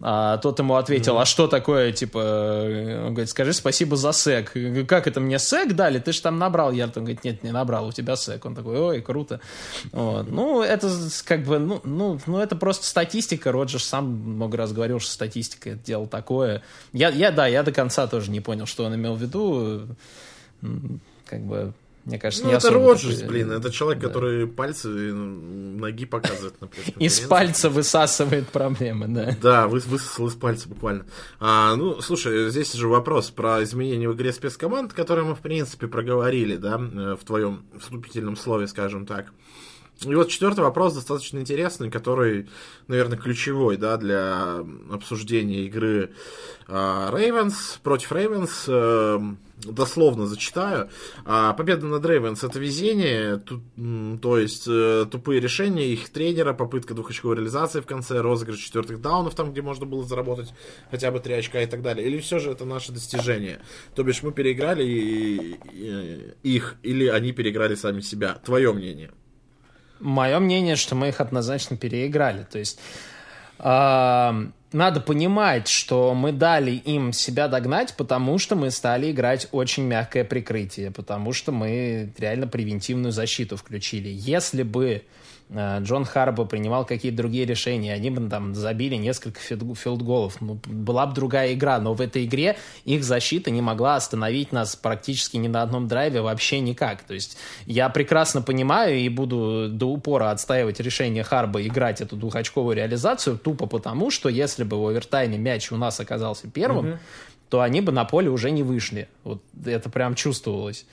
[0.00, 2.18] А тот ему ответил, а что такое, типа,
[3.06, 4.52] он говорит, скажи спасибо за сек.
[4.86, 5.98] Как это мне сек дали?
[5.98, 6.96] Ты же там набрал ярд.
[6.96, 8.44] Он говорит, нет, не набрал, у тебя сек.
[8.44, 9.40] Он такой, ой, круто.
[9.92, 10.30] Вот.
[10.30, 10.90] Ну, это
[11.24, 13.52] как бы, ну, ну, ну, это просто статистика.
[13.52, 16.62] Роджер сам много раз говорил, что статистика это дело такое.
[16.92, 19.86] Я, я, да, я до конца тоже не понял, что он имел в виду.
[21.26, 21.72] Как бы,
[22.04, 24.08] мне кажется, ну, не это особо Роджерс, блин, это человек, да.
[24.08, 29.36] который пальцы и ноги показывает на Из пальца высасывает проблемы, да.
[29.40, 31.06] Да, вы, высосал из пальца буквально.
[31.40, 35.86] А, ну, слушай, здесь же вопрос про изменения в игре спецкоманд, которые мы, в принципе,
[35.86, 39.32] проговорили, да, э, в твоем вступительном слове, скажем так.
[40.02, 42.50] И вот четвертый вопрос достаточно интересный, который,
[42.88, 44.58] наверное, ключевой, да, для
[44.90, 46.12] обсуждения игры
[46.68, 48.68] Рейвенс против Рейвенс.
[49.62, 50.90] Дословно зачитаю.
[51.24, 56.52] А, Победа над Рейвенс это везение, ту- м, то есть э, тупые решения их тренера,
[56.52, 60.52] попытка двухочковой реализации в конце, розыгрыш четвертых даунов, там, где можно было заработать
[60.90, 62.04] хотя бы три очка и так далее.
[62.06, 63.60] Или все же это наше достижение?
[63.94, 64.84] То бишь мы переиграли
[66.42, 68.34] их, или они переиграли сами себя?
[68.44, 69.12] Твое мнение?
[70.00, 72.44] Мое мнение, что мы их однозначно переиграли.
[72.50, 72.80] То есть
[74.74, 80.24] надо понимать, что мы дали им себя догнать, потому что мы стали играть очень мягкое
[80.24, 84.08] прикрытие, потому что мы реально превентивную защиту включили.
[84.08, 85.02] Если бы
[85.54, 90.40] Джон Харбо принимал какие-то другие решения, они бы там забили несколько филд- филдголов.
[90.40, 94.74] Ну, была бы другая игра, но в этой игре их защита не могла остановить нас
[94.74, 97.02] практически ни на одном драйве вообще никак.
[97.02, 97.36] То есть
[97.66, 103.66] я прекрасно понимаю и буду до упора отстаивать решение Харба играть эту двухочковую реализацию тупо
[103.66, 106.98] потому, что если бы в овертайме мяч у нас оказался первым,
[107.48, 109.06] то они бы на поле уже не вышли.
[109.22, 110.86] Вот это прям чувствовалось.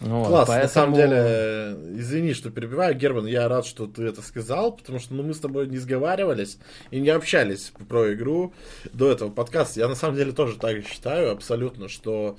[0.00, 4.04] Вот, Класс, на самом поэтому- деле, э, извини, что перебиваю, Герман, я рад, что ты
[4.04, 6.58] это сказал, потому что ну, мы с тобой не сговаривались
[6.92, 8.54] и не общались про игру
[8.92, 9.80] до этого подкаста.
[9.80, 12.38] Я на самом деле тоже так считаю абсолютно, что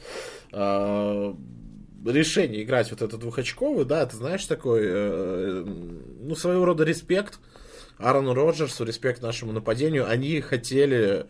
[0.53, 1.33] э,
[2.05, 5.65] решение играть вот это двухочковый, да, это знаешь такой, э,
[6.21, 7.39] ну, своего рода респект
[7.97, 10.09] Аарону Роджерсу, респект нашему нападению.
[10.09, 11.25] Они хотели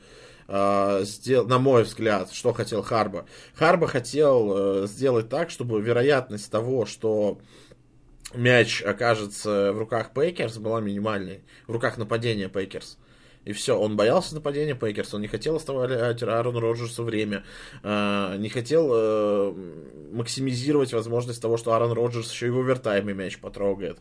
[0.49, 3.25] э, сдел- на мой взгляд, что хотел Харба.
[3.53, 7.39] Харба хотел э, сделать так, чтобы вероятность того, что
[8.33, 11.43] мяч окажется в руках Пэкерс, была минимальной.
[11.67, 12.97] В руках нападения Пэкерс.
[13.45, 17.45] И все, он боялся нападения Пэкерс, он не хотел оставлять Аарону Роджерсу время,
[17.84, 19.54] э, не хотел э,
[20.12, 23.97] максимизировать возможность того, что Аарон Роджерс еще и в овертайме мяч потрогает.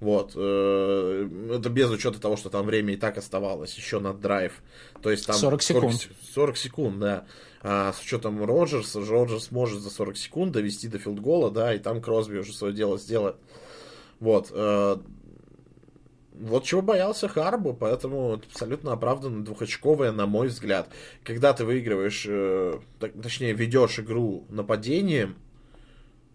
[0.00, 0.32] Вот.
[0.34, 4.60] э, это без учета того, что там время и так оставалось, еще на драйв.
[5.02, 5.94] То есть там 40 секунд.
[5.94, 7.26] 40, 40 секунд, да.
[7.62, 12.02] А с учетом Роджерса, Роджерс может за 40 секунд довести до филдгола, да, и там
[12.02, 13.36] Кросби уже свое дело сделает.
[14.18, 14.50] Вот.
[16.40, 20.88] Вот чего боялся Харбу, поэтому это абсолютно оправданно двухочковая, на мой взгляд.
[21.22, 22.80] Когда ты выигрываешь, э,
[23.22, 25.36] точнее, ведешь игру нападением,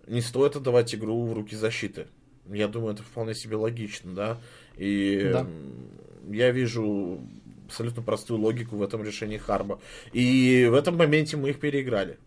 [0.08, 2.08] не стоит отдавать игру в руки защиты.
[2.48, 4.38] Я думаю, это вполне себе логично, да.
[4.78, 5.48] И Да.
[6.30, 7.20] я вижу
[7.65, 9.80] абсолютно простую логику в этом решении Харба.
[10.13, 12.18] И в этом моменте мы их переиграли.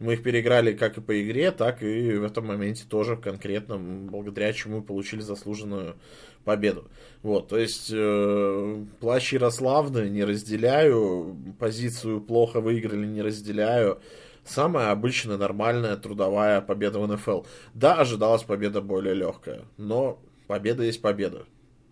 [0.00, 4.52] Мы их переиграли как и по игре, так и в этом моменте тоже конкретно, благодаря
[4.54, 5.96] чему получили заслуженную
[6.44, 6.88] победу.
[7.22, 14.00] Вот, то есть э, плащ Ярославны не разделяю, позицию плохо выиграли не разделяю.
[14.42, 17.42] Самая обычная, нормальная трудовая победа в НФЛ.
[17.74, 21.44] Да, ожидалась победа более легкая, но победа есть победа.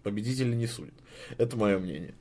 [0.03, 0.95] Победители не судят.
[1.37, 2.15] Это мое мнение.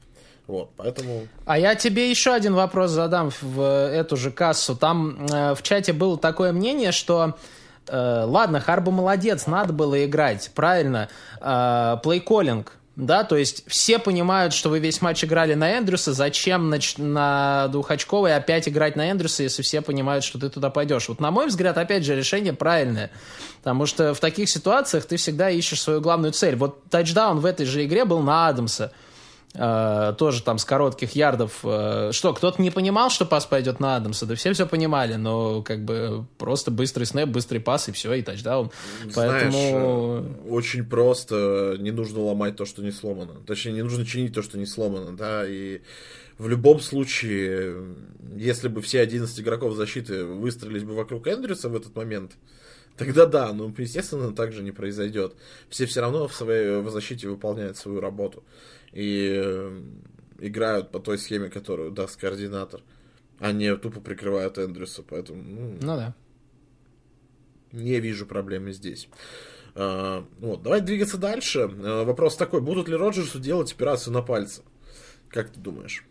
[0.47, 1.27] Вот, поэтому...
[1.45, 4.75] А я тебе еще один вопрос задам в эту же кассу.
[4.75, 7.35] Там э, в чате было такое мнение, что
[7.87, 11.09] э, ладно, Харба молодец, надо было играть, правильно.
[11.41, 16.71] Э, плейколлинг, да, то есть все понимают, что вы весь матч играли на Эндрюса, зачем
[16.71, 21.07] на, на двухочковой опять играть на Эндрюса, если все понимают, что ты туда пойдешь.
[21.07, 23.11] Вот на мой взгляд, опять же, решение правильное.
[23.59, 26.55] Потому что в таких ситуациях ты всегда ищешь свою главную цель.
[26.55, 28.91] Вот тачдаун в этой же игре был на Адамса.
[29.53, 31.59] Э, тоже там с коротких ярдов.
[31.63, 34.25] Э, что, кто-то не понимал, что пас пойдет на Адамса?
[34.25, 38.21] Да все все понимали, но как бы просто быстрый снэп, быстрый пас и все, и
[38.21, 38.71] тачдаун.
[39.15, 39.51] Поэтому...
[39.51, 43.35] Знаешь, э, очень просто, не нужно ломать то, что не сломано.
[43.45, 45.81] Точнее, не нужно чинить то, что не сломано, да, и
[46.37, 47.95] в любом случае,
[48.35, 52.33] если бы все 11 игроков защиты выстроились бы вокруг Эндрюса в этот момент,
[52.95, 55.33] тогда да, но, естественно, так же не произойдет.
[55.69, 58.43] Все все равно в своей в защите выполняют свою работу
[58.91, 59.81] и э,
[60.39, 62.81] играют по той схеме, которую даст координатор,
[63.39, 65.43] а не тупо прикрывают Эндрюса, поэтому...
[65.43, 66.15] ну, Ну да.
[67.71, 69.09] не вижу проблемы здесь.
[69.75, 71.69] А, Вот, давай двигаться дальше.
[71.83, 74.63] А, Вопрос такой, будут ли Роджерсу делать операцию на пальце?
[75.29, 76.03] Как ты думаешь?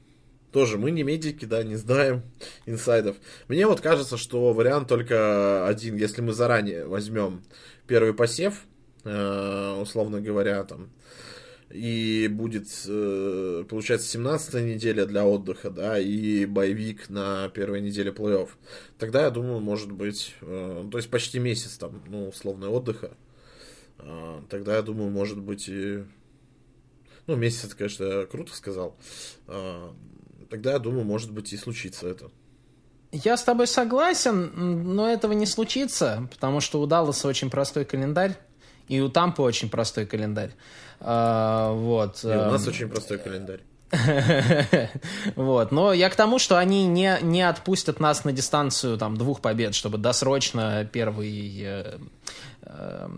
[0.53, 2.23] тоже мы не медики, да, не знаем
[2.67, 3.17] инсайдов.
[3.47, 7.43] Мне вот кажется, что вариант только один, если мы заранее возьмем
[7.87, 8.63] первый посев,
[9.05, 10.89] условно говоря, там,
[11.71, 18.49] и будет, э, получается, 17 неделя для отдыха, да, и боевик на первой неделе плей-офф.
[18.99, 23.17] Тогда, я думаю, может быть, э, то есть почти месяц там, ну, условно, отдыха.
[24.51, 26.05] Тогда, я думаю, может быть и...
[27.27, 28.95] Ну, месяц, это, конечно, круто сказал
[30.49, 32.31] тогда, я думаю, может быть и случится это.
[33.13, 38.37] Я с тобой согласен, но этого не случится, потому что у Далласа очень простой календарь,
[38.89, 40.51] и у Тампы очень простой календарь.
[41.01, 42.25] А, вот.
[42.25, 42.69] И у нас эм.
[42.69, 43.61] очень простой календарь.
[45.37, 45.73] вот.
[45.73, 49.75] Но я к тому, что они не, не отпустят нас на дистанцию там, двух побед,
[49.75, 51.99] чтобы досрочно первый, э,
[52.63, 53.09] э,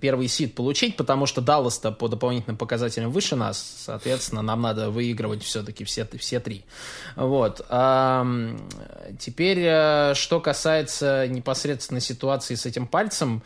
[0.00, 5.44] первый сид получить, потому что Даллас-то по дополнительным показателям выше нас, соответственно, нам надо выигрывать
[5.44, 6.64] все-таки все, все три.
[7.14, 7.64] Вот.
[7.68, 8.26] А,
[9.18, 13.42] теперь, э, что касается непосредственно ситуации с этим пальцем,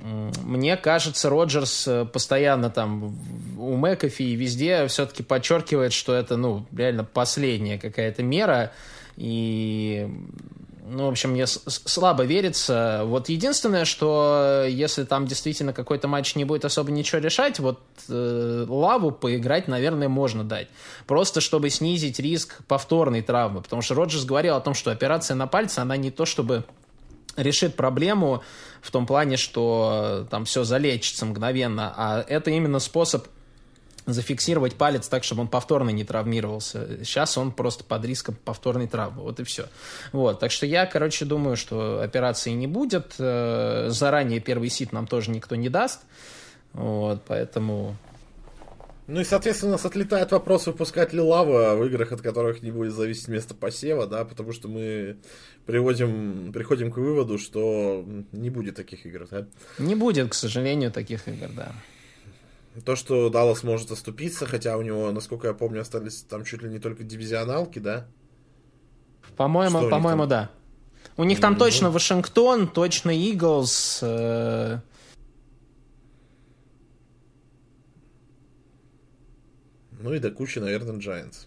[0.00, 3.16] мне кажется, Роджерс э, постоянно там
[3.58, 8.72] у Мэкофи и везде все-таки подчеркивает, что это, ну, реально последняя какая-то мера.
[9.16, 10.08] И,
[10.84, 13.02] ну, в общем, мне слабо верится.
[13.04, 18.66] Вот единственное, что если там действительно какой-то матч не будет особо ничего решать, вот э,
[18.68, 20.68] Лаву поиграть, наверное, можно дать.
[21.06, 23.62] Просто чтобы снизить риск повторной травмы.
[23.62, 26.64] Потому что Роджерс говорил о том, что операция на пальце, она не то чтобы
[27.36, 28.42] решит проблему
[28.80, 33.26] в том плане, что там все залечится мгновенно, а это именно способ
[34.06, 37.04] зафиксировать палец так, чтобы он повторно не травмировался.
[37.04, 39.22] Сейчас он просто под риском повторной травмы.
[39.22, 39.66] Вот и все.
[40.12, 40.40] Вот.
[40.40, 43.14] Так что я, короче, думаю, что операции не будет.
[43.18, 46.00] Э, заранее первый сит нам тоже никто не даст.
[46.74, 47.96] Вот, поэтому
[49.06, 52.70] ну и, соответственно, у нас отлетает вопрос, выпускать ли лава в играх, от которых не
[52.70, 55.18] будет зависеть место посева, да, потому что мы
[55.66, 59.46] приводим, приходим к выводу, что не будет таких игр, да?
[59.78, 61.72] Не будет, к сожалению, таких игр, да.
[62.84, 66.70] То, что Даллас может оступиться, хотя у него, насколько я помню, остались там чуть ли
[66.70, 68.06] не только дивизионалки, да?
[69.36, 70.50] По-моему, по-моему, да.
[71.16, 71.58] У них там mm-hmm.
[71.58, 74.78] точно Вашингтон, точно Иглс, э-
[80.04, 81.46] Ну и до кучи, наверное, Giants.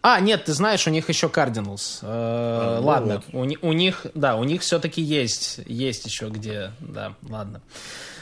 [0.00, 1.98] А, нет, ты знаешь, у них еще Cardinals.
[2.00, 3.58] Э, а, ну ладно, вот.
[3.62, 7.60] у, у них, да, у них все-таки есть, есть еще где, да, ладно.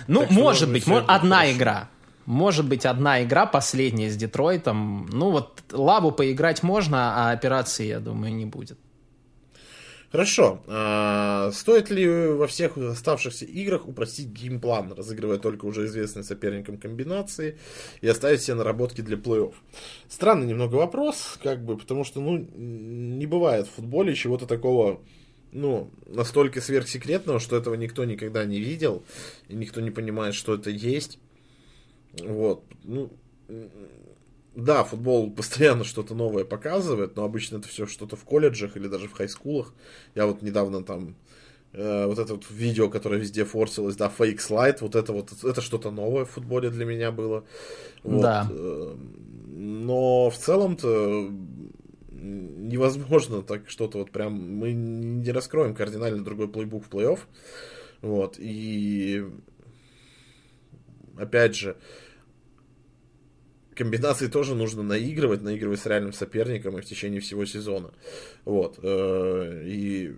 [0.08, 1.56] Ну, так может быть, может, одна хорошо.
[1.56, 1.88] игра.
[2.24, 5.06] Может быть, одна игра, последняя с Детройтом.
[5.12, 8.78] Ну, вот лабу поиграть можно, а операции, я думаю, не будет.
[10.12, 10.62] Хорошо.
[10.68, 17.58] А, стоит ли во всех оставшихся играх упростить геймплан, разыгрывая только уже известные соперникам комбинации
[18.00, 19.54] и оставить все наработки для плей-офф?
[20.08, 25.00] Странный немного вопрос, как бы, потому что, ну, не бывает в футболе чего-то такого,
[25.52, 29.02] ну, настолько сверхсекретного, что этого никто никогда не видел,
[29.48, 31.18] и никто не понимает, что это есть.
[32.22, 32.62] Вот.
[32.84, 33.10] Ну,
[34.56, 39.06] да, футбол постоянно что-то новое показывает, но обычно это все что-то в колледжах или даже
[39.06, 39.74] в хайскулах.
[40.14, 41.14] Я вот недавно там
[41.74, 45.60] э, вот это вот видео, которое везде форсилось, да, фейк слайд, вот это вот, это
[45.60, 47.44] что-то новое в футболе для меня было.
[48.02, 48.22] Вот.
[48.22, 48.48] Да.
[48.50, 48.96] Э,
[49.48, 51.30] но в целом-то
[52.10, 57.18] невозможно так что-то вот прям, мы не раскроем кардинально другой плейбук в плей-офф.
[58.00, 59.24] Вот, и
[61.18, 61.76] опять же,
[63.76, 67.92] комбинации тоже нужно наигрывать, наигрывать с реальным соперником и в течение всего сезона.
[68.44, 68.78] Вот.
[68.82, 70.16] Э, и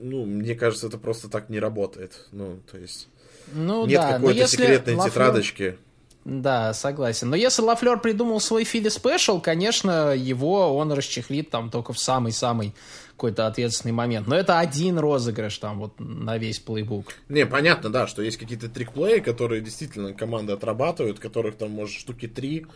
[0.00, 2.28] ну, мне кажется, это просто так не работает.
[2.32, 3.08] Ну, то есть
[3.52, 5.12] ну, нет да, какой-то секретной Лафлер...
[5.12, 5.78] тетрадочки.
[6.24, 7.28] Да, согласен.
[7.28, 12.74] Но если Лафлер придумал свой Фили Спешл, конечно, его он расчехлит там только в самый-самый
[13.10, 14.26] какой-то ответственный момент.
[14.26, 17.12] Но это один розыгрыш там вот на весь плейбук.
[17.28, 22.26] Не, понятно, да, что есть какие-то трикплеи, которые действительно команды отрабатывают, которых там, может, штуки
[22.26, 22.66] три,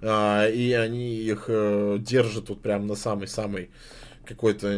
[0.00, 3.70] а, и они их а, держат вот прям на самый-самый
[4.24, 4.68] какой-то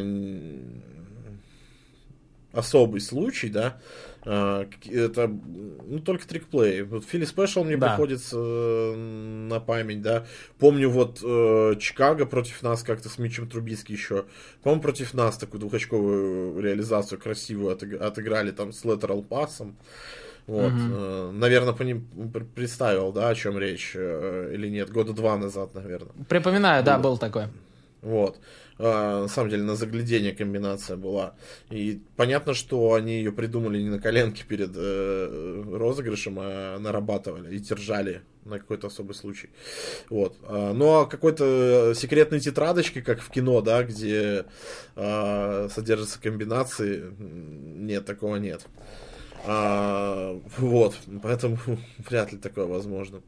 [2.56, 3.78] особый случай, да,
[4.24, 6.82] а, это ну, только трикплей.
[6.82, 7.90] Вот Фили Спешл мне да.
[7.90, 10.26] приходится э, на память, да.
[10.58, 14.24] Помню вот э, Чикаго против нас как-то с Мичем Трубиски еще.
[14.62, 19.76] По-моему, против нас такую двухочковую реализацию красивую отыграли там с латерал пасом.
[20.48, 20.80] Вот, угу.
[20.80, 22.08] э, наверное, по ним
[22.54, 26.12] представил, да, о чем речь, э, или нет, года два назад, наверное.
[26.28, 26.86] Припоминаю, был.
[26.86, 27.44] да, был такой.
[28.02, 28.38] Вот.
[28.78, 31.34] А, на самом деле, на заглядение комбинация была.
[31.70, 37.58] И понятно, что они ее придумали не на коленке перед э, розыгрышем, а нарабатывали и
[37.58, 39.50] держали на какой-то особый случай.
[40.10, 40.36] Вот.
[40.42, 44.44] А, ну, а какой-то секретной тетрадочки, как в кино, да, где
[44.94, 48.66] а, содержатся комбинации, нет, такого нет.
[49.46, 51.58] А, вот, поэтому
[51.98, 53.22] вряд ли такое возможно.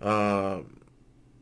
[0.00, 0.64] А,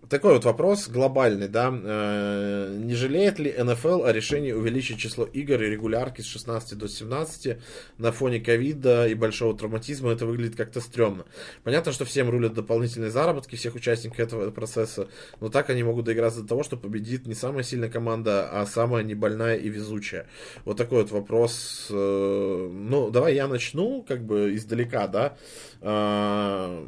[0.08, 1.72] такой вот вопрос глобальный, да.
[1.72, 6.88] Э, не жалеет ли НФЛ о решении увеличить число игр и регулярки с 16 до
[6.88, 7.58] 17
[7.98, 10.12] на фоне ковида и большого травматизма?
[10.12, 11.24] Это выглядит как-то стрёмно.
[11.64, 15.08] Понятно, что всем рулят дополнительные заработки всех участников этого процесса,
[15.40, 19.02] но так они могут доиграться до того, что победит не самая сильная команда, а самая
[19.02, 20.26] небольная и везучая.
[20.64, 21.88] Вот такой вот вопрос.
[21.90, 25.36] Э, ну, давай я начну как бы издалека, да
[25.80, 26.86] э,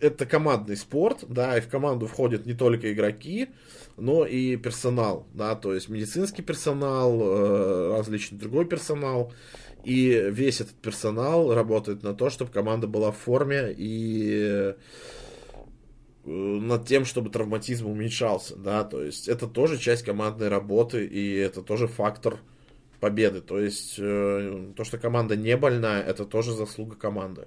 [0.00, 3.48] это командный спорт, да, и в команду входят не только игроки,
[3.96, 9.32] но и персонал, да, то есть медицинский персонал, э, различный другой персонал,
[9.84, 14.74] и весь этот персонал работает на то, чтобы команда была в форме и
[16.24, 21.34] э, над тем, чтобы травматизм уменьшался, да, то есть это тоже часть командной работы, и
[21.34, 22.38] это тоже фактор
[23.00, 27.46] победы, то есть э, то, что команда не больная, это тоже заслуга команды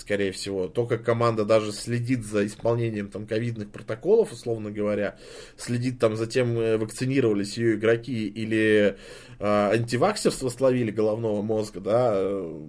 [0.00, 0.68] скорее всего.
[0.68, 5.16] То, как команда даже следит за исполнением там ковидных протоколов, условно говоря,
[5.56, 8.96] следит там за тем, э, вакцинировались ее игроки или
[9.38, 12.60] э, антиваксерство словили головного мозга, да, э,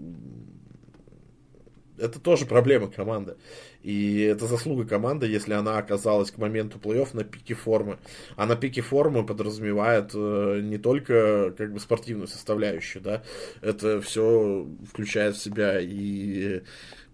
[2.01, 3.37] это тоже проблема команды.
[3.83, 7.99] И это заслуга команды, если она оказалась к моменту плей-офф на пике формы.
[8.35, 13.23] А на пике формы подразумевает э, не только как бы спортивную составляющую, да,
[13.61, 16.61] это все включает в себя и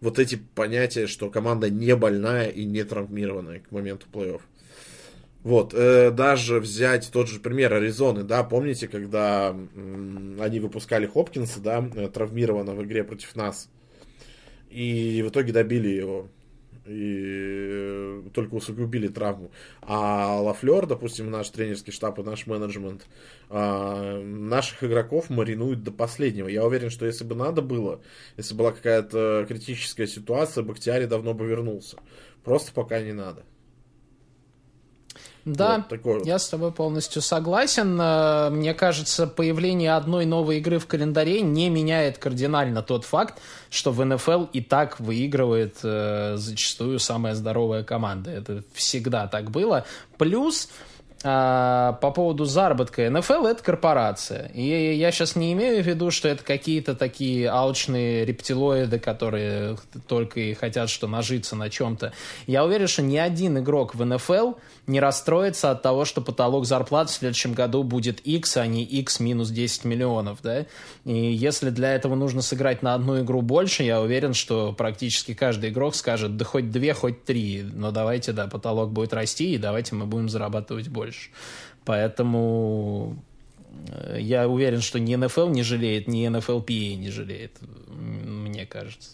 [0.02, 4.42] вот эти понятия, что команда не больная и не травмированная к моменту плей-офф.
[5.44, 11.62] Вот, э, даже взять тот же пример Аризоны, да, помните, когда м, они выпускали Хопкинса,
[11.62, 13.70] да, э, травмированного в игре против нас,
[14.70, 16.28] и в итоге добили его
[16.88, 19.52] и только усугубили травму.
[19.82, 23.08] А Лафлер, допустим, наш тренерский штаб и наш менеджмент,
[23.50, 26.48] а, наших игроков маринуют до последнего.
[26.48, 28.02] Я уверен, что если бы надо было,
[28.38, 31.98] если была какая-то критическая ситуация, Бахтиари давно бы вернулся.
[32.44, 33.44] Просто пока не надо.
[35.48, 36.28] Да, вот, такой вот.
[36.28, 37.98] я с тобой полностью согласен.
[38.02, 43.94] Э, мне кажется, появление одной новой игры в календаре не меняет кардинально тот факт, что
[43.94, 48.30] в НФЛ и так выигрывает э, зачастую самая здоровая команда.
[48.32, 49.86] Это всегда так было.
[50.18, 50.68] Плюс
[51.30, 53.10] а, по поводу заработка.
[53.10, 54.50] НФЛ это корпорация.
[54.54, 60.40] И я сейчас не имею в виду, что это какие-то такие алчные рептилоиды, которые только
[60.40, 62.14] и хотят что нажиться на чем-то.
[62.46, 64.54] Я уверен, что ни один игрок в НФЛ
[64.88, 69.20] не расстроится от того, что потолок зарплат в следующем году будет X, а не X
[69.20, 70.40] минус 10 миллионов.
[70.42, 70.66] Да?
[71.04, 75.72] И если для этого нужно сыграть на одну игру больше, я уверен, что практически каждый
[75.72, 79.94] игрок скажет, да хоть две, хоть три, но давайте, да, потолок будет расти, и давайте
[79.94, 81.30] мы будем зарабатывать больше больше.
[81.86, 83.24] Поэтому
[83.90, 87.52] э, я уверен, что ни НФЛ не жалеет, ни НФЛПА не жалеет,
[87.88, 89.12] мне кажется.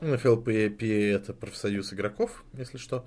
[0.00, 3.06] НФЛПА это профсоюз игроков, если что.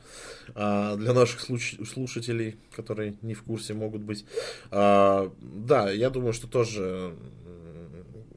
[0.56, 4.26] А для наших слушателей, которые не в курсе могут быть.
[4.72, 7.14] А, да, я думаю, что тоже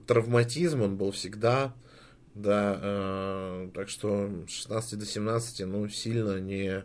[0.07, 1.73] травматизм, он был всегда.
[2.35, 6.85] Да, а, так что 16 до 17, ну, сильно не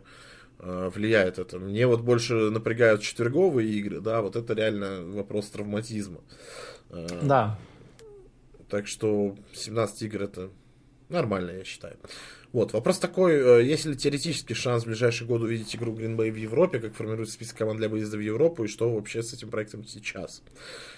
[0.58, 1.58] влияет это.
[1.58, 6.20] Мне вот больше напрягают четверговые игры, да, вот это реально вопрос травматизма.
[6.90, 7.58] Э, да.
[8.68, 10.50] Так что 17 игр это
[11.08, 11.96] нормально, я считаю.
[12.52, 16.30] Вот, вопрос такой, э, есть ли теоретический шанс в ближайшие годы увидеть игру Green Bay
[16.30, 19.50] в Европе, как формируется список команд для выезда в Европу, и что вообще с этим
[19.50, 20.42] проектом сейчас?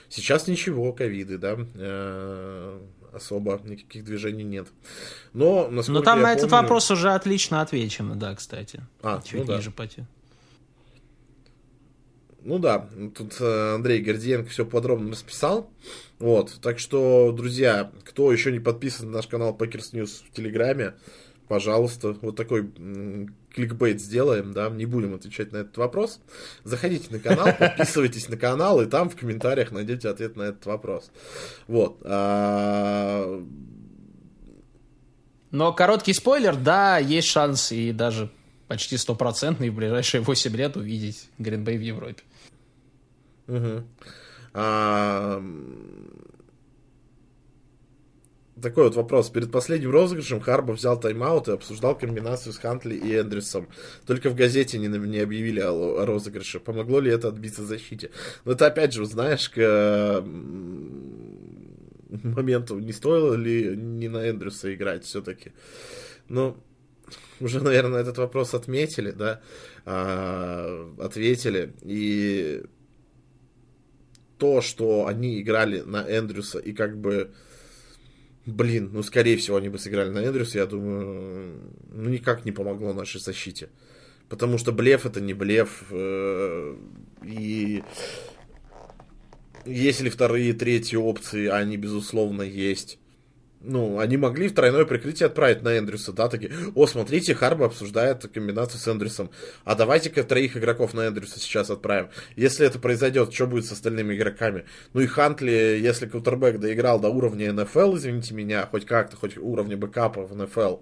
[0.09, 1.57] Сейчас ничего, ковиды, да,
[3.13, 4.69] особо никаких движений нет.
[5.33, 6.63] Но, Но там на этот помню...
[6.63, 8.83] вопрос уже отлично отвечено, да, кстати.
[9.03, 9.77] А, Чуть ну ниже да.
[9.77, 10.05] пойти.
[12.43, 15.71] Ну да, тут э, Андрей Гордиенко все подробно расписал.
[16.19, 20.95] Вот, так что, друзья, кто еще не подписан на наш канал Packers News в Телеграме,
[21.49, 22.73] пожалуйста, вот такой
[23.55, 26.21] кликбейт сделаем, да, не будем отвечать на этот вопрос.
[26.65, 31.11] Заходите на канал, подписывайтесь на канал, и там в комментариях найдете ответ на этот вопрос.
[31.67, 32.01] Вот.
[32.05, 33.43] А,
[35.51, 38.31] Но короткий спойлер, да, есть шанс и даже
[38.69, 42.23] почти стопроцентный в ближайшие 8 лет увидеть Гринбей в Европе.
[43.49, 43.85] Угу.
[44.55, 45.43] А,
[48.63, 49.31] такой вот вопрос.
[49.31, 53.69] Перед последним розыгрышем Харба взял тайм-аут и обсуждал комбинацию с Хантли и Эндрюсом.
[54.07, 56.61] Только в газете не, не объявили о, о розыгрыше.
[56.61, 58.11] Помогло ли это отбиться защите?
[58.45, 60.25] Но это опять же, знаешь, к
[62.09, 65.53] моменту, не стоило ли не на Эндрюса играть все-таки.
[66.29, 66.57] Ну,
[67.41, 69.41] уже, наверное, этот вопрос отметили, да,
[69.85, 71.73] а, ответили.
[71.83, 72.63] И
[74.39, 77.33] то, что они играли на Эндрюса и как бы
[78.49, 82.93] блин, ну, скорее всего, они бы сыграли на Эндрюса, я думаю, ну, никак не помогло
[82.93, 83.69] нашей защите.
[84.29, 85.85] Потому что блеф это не блеф.
[85.91, 86.77] Э,
[87.25, 87.83] и
[89.65, 92.99] если вторые и третьи опции, они, безусловно, есть
[93.61, 98.27] ну, они могли в тройное прикрытие отправить на Эндрюса, да, такие, о, смотрите, Харба обсуждает
[98.29, 99.31] комбинацию с Эндрюсом,
[99.65, 102.09] а давайте-ка троих игроков на Эндрюса сейчас отправим.
[102.37, 104.65] Если это произойдет, что будет с остальными игроками?
[104.93, 109.77] Ну и Хантли, если Кутербэк доиграл до уровня НФЛ, извините меня, хоть как-то, хоть уровня
[109.77, 110.77] бэкапа в НФЛ,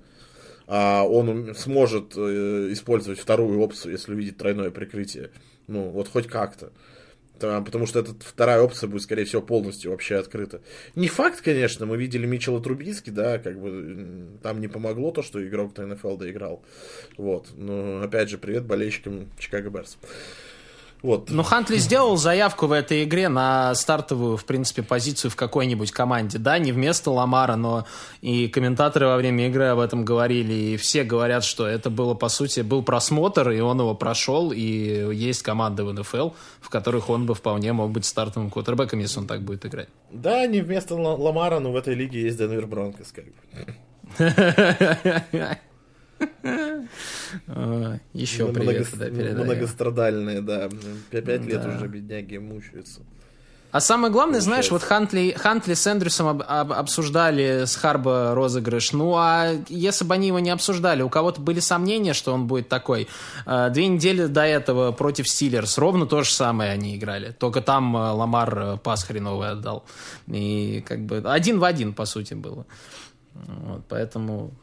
[0.66, 5.31] а он сможет э, использовать вторую опцию, если увидит тройное прикрытие.
[5.66, 6.72] Ну, вот хоть как-то.
[7.39, 10.61] Потому что эта вторая опция будет, скорее всего, полностью вообще открыта.
[10.95, 15.47] Не факт, конечно, мы видели Мичела Трубиски, да, как бы там не помогло то, что
[15.47, 16.62] игрок-то НФЛ доиграл.
[17.16, 17.49] Вот.
[17.57, 19.99] Но, опять же, привет болельщикам Чикаго Берс.
[21.03, 21.31] Вот.
[21.31, 26.39] Ну, Хантли сделал заявку в этой игре на стартовую, в принципе, позицию в какой-нибудь команде.
[26.39, 27.87] Да, не вместо Ламара, но
[28.23, 32.29] и комментаторы во время игры об этом говорили, и все говорят, что это было, по
[32.29, 34.61] сути, был просмотр, и он его прошел, и
[35.15, 36.31] есть команды в НФЛ,
[36.61, 39.89] в которых он бы вполне мог быть стартовым квотербеком, если он так будет играть.
[40.11, 43.33] Да, не вместо Ламара, но в этой лиге есть Денвер Бронкос, как бы.
[48.12, 48.89] Еще привет
[49.45, 50.69] Многострадальные, да.
[51.11, 53.01] Пять лет уже бедняги мучаются.
[53.73, 58.93] А самое главное, знаешь, вот Хантли, Хантли с Эндрюсом об, об, обсуждали с Харба розыгрыш.
[58.93, 62.71] Ну, а если бы они его не обсуждали, у кого-то были сомнения, что он будет
[62.71, 63.07] такой.
[63.45, 67.33] Э, две недели до этого против Стиллерс ровно то же самое они играли.
[67.33, 69.85] Только там э, Ламар э, пас хреновый отдал.
[70.29, 72.64] И как бы один в один, по сути, было.
[73.35, 74.55] Вот, поэтому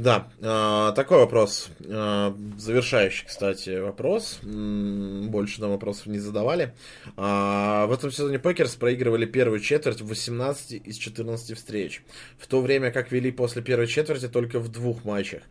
[0.00, 1.68] да, э, такой вопрос.
[1.80, 4.38] Э, завершающий, кстати, вопрос.
[4.42, 6.72] Больше нам вопросов не задавали.
[7.18, 12.02] Э, в этом сезоне Пэкерс проигрывали первую четверть в 8 из 14 встреч.
[12.38, 15.42] В то время как вели после первой четверти только в двух матчах.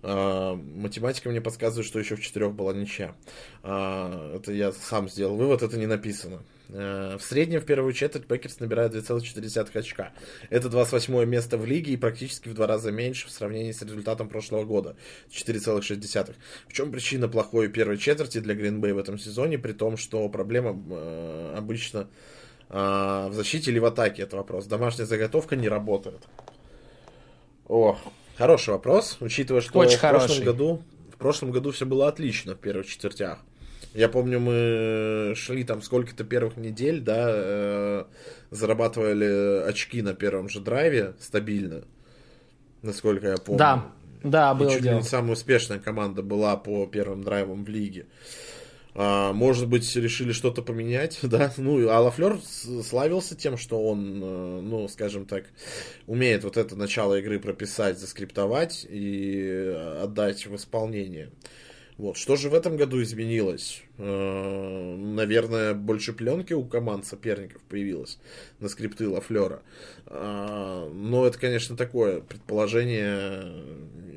[0.00, 3.16] Э, математика мне подсказывает, что еще в четырех была ничья.
[3.64, 6.44] Э, это я сам сделал вывод, это не написано.
[6.68, 10.12] Э, в среднем в первую четверть Пэкерс набирает 2,4 очка.
[10.50, 14.28] Это 28 место в лиге и практически в два раза меньше в сравнении с результатом
[14.28, 14.94] прошлого года.
[15.32, 16.36] 4,6.
[16.68, 20.78] В чем причина плохой первой четверти для Гринбей в этом сезоне, при том, что проблема
[21.56, 22.08] обычно
[22.68, 24.66] в защите или в атаке, это вопрос.
[24.66, 26.20] Домашняя заготовка не работает.
[27.66, 27.98] О,
[28.38, 30.26] Хороший вопрос, учитывая, что Очень в хороший.
[30.26, 30.82] прошлом году
[31.12, 33.40] в прошлом году все было отлично в первых четвертях.
[33.92, 38.04] Я помню, мы шли там сколько-то первых недель, да, э,
[38.52, 41.82] зарабатывали очки на первом же драйве стабильно,
[42.82, 43.58] насколько я помню.
[43.58, 43.86] Да,
[44.22, 44.98] да, было И чуть ли дело.
[44.98, 48.06] не самая успешная команда была по первым драйвам в лиге.
[48.06, 48.08] А,
[48.98, 51.52] может быть, решили что-то поменять, да.
[51.56, 55.44] Ну, а Лафлер славился тем, что он, э, ну, скажем так,
[56.06, 61.30] умеет вот это начало игры прописать, заскриптовать и отдать в исполнение.
[61.98, 62.16] Вот.
[62.16, 63.82] Что же в этом году изменилось?
[63.98, 68.18] Э, Наверное, больше пленки у команд соперников появилось
[68.60, 69.62] на скрипты Лафлера.
[70.06, 73.52] А, Но это, конечно, такое предположение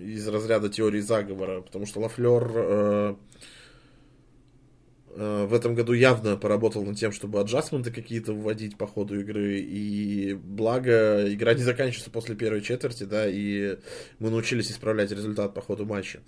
[0.06, 3.16] из разряда теории заговора, потому что Лафлер э,
[5.16, 10.34] в этом году явно поработал над тем, чтобы аджастменты какие-то вводить по ходу игры, и
[10.34, 13.78] благо игра не заканчивается после первой четверти, да, и
[14.20, 16.22] мы научились исправлять результат по ходу матча.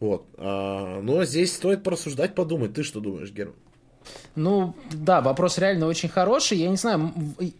[0.00, 0.26] Вот.
[0.36, 2.74] А, но здесь стоит порассуждать, подумать.
[2.74, 3.56] Ты что думаешь, Герман?
[4.34, 6.58] Ну, да, вопрос реально очень хороший.
[6.58, 7.12] Я не знаю,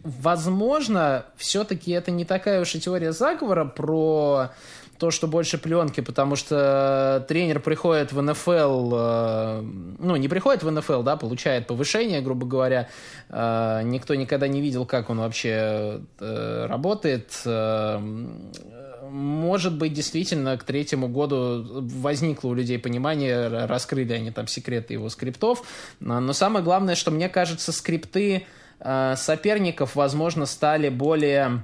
[0.03, 4.51] возможно, все-таки это не такая уж и теория заговора про
[4.97, 9.61] то, что больше пленки, потому что тренер приходит в НФЛ, э,
[9.99, 12.89] ну, не приходит в НФЛ, да, получает повышение, грубо говоря,
[13.29, 17.99] э, никто никогда не видел, как он вообще э, работает, э,
[19.09, 25.09] может быть, действительно, к третьему году возникло у людей понимание, раскрыли они там секреты его
[25.09, 25.63] скриптов.
[25.99, 28.45] Но самое главное, что мне кажется, скрипты
[28.79, 31.63] э, соперников, возможно, стали более...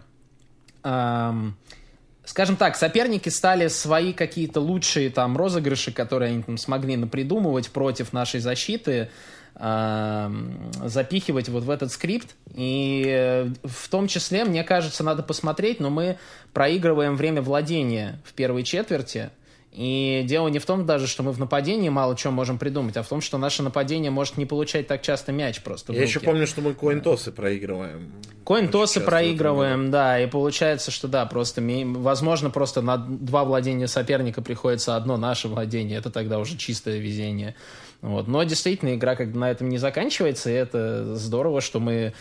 [2.25, 8.13] скажем так, соперники стали свои какие-то лучшие там розыгрыши, которые они там смогли напридумывать против
[8.13, 9.09] нашей защиты,
[9.55, 12.35] запихивать вот в этот скрипт.
[12.55, 16.17] И э, в том числе, мне кажется, надо посмотреть, но мы
[16.53, 19.29] проигрываем время владения в первой четверти.
[19.71, 23.01] И дело не в том даже, что мы в нападении мало чего можем придумать, а
[23.01, 25.93] в том, что наше нападение может не получать так часто мяч просто.
[25.93, 28.11] Я еще помню, что мы коинтосы проигрываем.
[28.45, 34.95] Коинтосы проигрываем, да, и получается, что да, просто, возможно, просто на два владения соперника приходится
[34.95, 37.55] одно наше владение, это тогда уже чистое везение.
[38.03, 38.27] Вот.
[38.27, 42.13] Но действительно, игра как бы на этом не заканчивается, и это здорово, что мы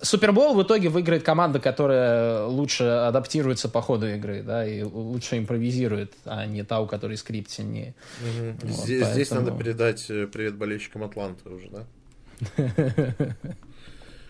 [0.00, 6.14] Супербол в итоге выиграет команда, которая лучше адаптируется по ходу игры, да, и лучше импровизирует,
[6.24, 7.94] а не та, у которой скрипт сильнее.
[8.22, 8.58] Угу.
[8.62, 9.12] Вот, здесь, поэтому...
[9.12, 11.86] здесь надо передать э, привет болельщикам Атланты уже, да?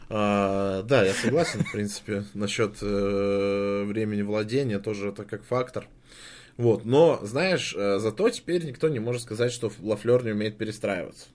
[0.08, 5.88] А, да, я согласен, в принципе, насчет э, времени владения, тоже это как фактор.
[6.56, 11.26] Вот, но, знаешь, э, зато теперь никто не может сказать, что Лафлер не умеет перестраиваться.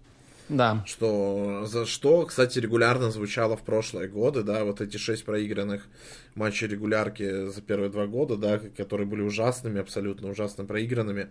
[0.50, 0.84] Да.
[0.86, 5.88] Что, за что, кстати, регулярно звучало в прошлые годы, да, вот эти шесть проигранных
[6.36, 11.30] матчей регулярки за первые два года, да, которые были ужасными, абсолютно ужасно проигранными.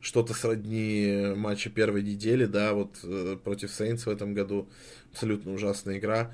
[0.00, 4.68] Что-то сродни матча первой недели, да, вот э, против Сейнс в этом году.
[5.12, 6.32] Абсолютно ужасная игра.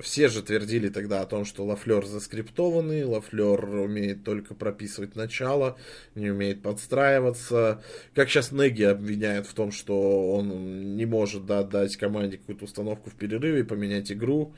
[0.00, 5.76] Все же твердили тогда о том, что Лафлер заскриптованный, Лафлер умеет только прописывать начало,
[6.14, 7.82] не умеет подстраиваться.
[8.14, 13.10] Как сейчас Неги обвиняют в том, что он не может да, дать команде какую-то установку
[13.10, 14.54] в перерыве, поменять игру,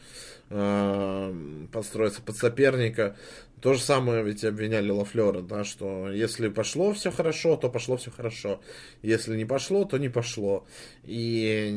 [0.50, 3.16] э, подстроиться под соперника.
[3.60, 8.10] То же самое ведь обвиняли Лафлера, да, что если пошло все хорошо, то пошло все
[8.10, 8.60] хорошо.
[9.00, 10.66] Если не пошло, то не пошло.
[11.02, 11.68] И,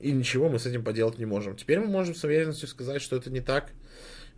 [0.00, 1.56] и ничего мы с этим поделать не можем.
[1.56, 3.72] Теперь мы можем с уверенностью сказать, что это не так.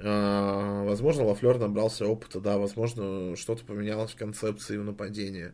[0.03, 5.53] А, возможно, Лафлер набрался опыта, да, возможно, что-то поменялось в концепции в нападении.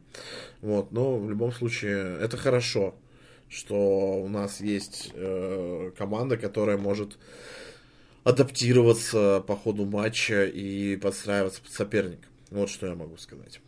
[0.61, 2.95] Вот, но в любом случае это хорошо,
[3.49, 7.19] что у нас есть э, команда, которая может
[8.27, 12.27] адаптироваться по ходу матча и подстраиваться под соперника.
[12.51, 13.61] Вот что я могу сказать.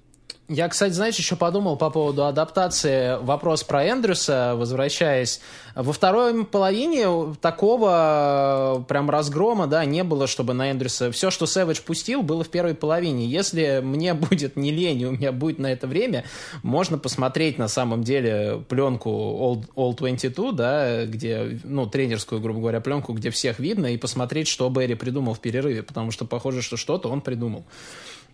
[0.50, 3.22] Я, кстати, знаешь, еще подумал по поводу адаптации.
[3.22, 5.42] Вопрос про Эндрюса, возвращаясь.
[5.74, 11.12] Во второй половине такого прям разгрома, да, не было, чтобы на Эндрюса...
[11.12, 13.26] Все, что Сэвидж пустил, было в первой половине.
[13.26, 16.24] Если мне будет не лень, у меня будет на это время,
[16.62, 22.80] можно посмотреть на самом деле пленку All, All 22, да, где, ну, тренерскую, грубо говоря,
[22.80, 26.78] пленку, где всех видно, и посмотреть, что Берри придумал в перерыве, потому что похоже, что
[26.78, 27.66] что-то он придумал.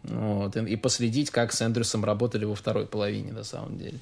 [0.04, 3.98] Вот, и, и последить, как с Эндрюсом работали во второй половине, на самом деле.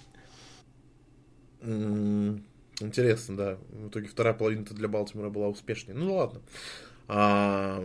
[2.81, 3.59] Интересно, да.
[3.71, 5.97] В итоге вторая половина для Балтимора была успешнее.
[5.97, 6.41] Ну ладно.
[7.09, 7.83] А,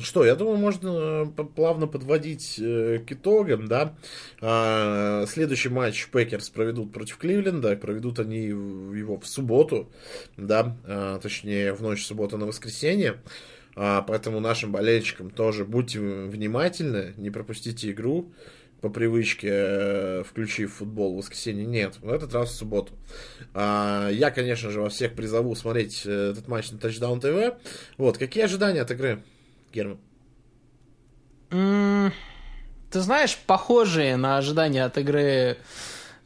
[0.00, 3.96] что, я думаю, можно э, плавно подводить э, к итогам, да.
[4.40, 9.90] А, следующий матч Пэкерс проведут против Кливленда, проведут они его в субботу,
[10.36, 13.12] да, а, точнее в ночь суббота на воскресенье.
[13.12, 13.18] А,
[13.78, 18.32] поэтому нашим болельщикам тоже будьте внимательны, не пропустите игру
[18.80, 21.64] по привычке, э, включив футбол в воскресенье.
[21.64, 22.92] Нет, в этот раз в субботу.
[23.54, 27.56] А, я, конечно же, вас всех призову смотреть э, этот матч на Touchdown TV.
[27.96, 29.22] Вот, какие ожидания от игры,
[29.72, 29.98] Герман?
[31.50, 32.12] Mm,
[32.90, 35.56] ты знаешь, похожие на ожидания от игры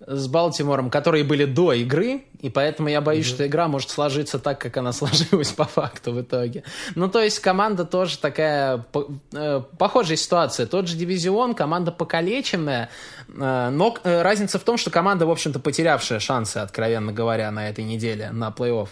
[0.06, 3.34] с Балтимором, которые были до игры, и поэтому я боюсь, mm-hmm.
[3.34, 6.64] что игра может сложиться так, как она сложилась по факту в итоге.
[6.94, 8.84] Ну, то есть команда тоже такая
[9.32, 10.66] э, похожая ситуация.
[10.66, 12.90] Тот же дивизион, команда покалеченная,
[13.28, 17.68] э, но э, разница в том, что команда, в общем-то, потерявшая шансы, откровенно говоря, на
[17.68, 18.88] этой неделе на плей-офф.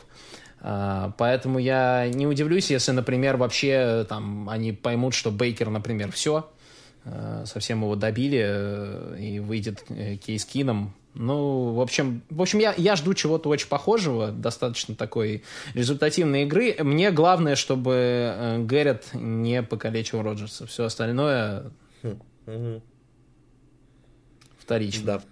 [0.63, 6.51] Uh, поэтому я не удивлюсь, если, например, вообще там они поймут, что Бейкер, например, все,
[7.07, 9.83] uh, совсем его добили, uh, и выйдет
[10.23, 15.43] Кейс Кином ну, в общем, в общем я, я жду чего-то очень похожего, достаточно такой
[15.75, 16.77] результативной игры.
[16.79, 20.67] Мне главное, чтобы э, Гэррет не покалечил Роджерса.
[20.67, 22.81] Все остальное хм.
[24.59, 25.05] вторично.
[25.05, 25.23] Да.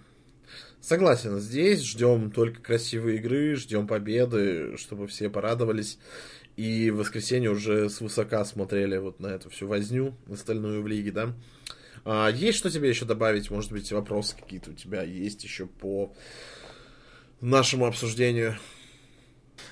[0.81, 5.97] Согласен, здесь ждем только красивые игры, ждем победы, чтобы все порадовались.
[6.55, 11.33] И в воскресенье уже свысока смотрели вот на эту всю возню остальную в лиге, да.
[12.05, 13.49] А, есть что тебе еще добавить?
[13.49, 16.13] Может быть, вопросы какие-то у тебя есть еще по
[17.41, 18.57] нашему обсуждению?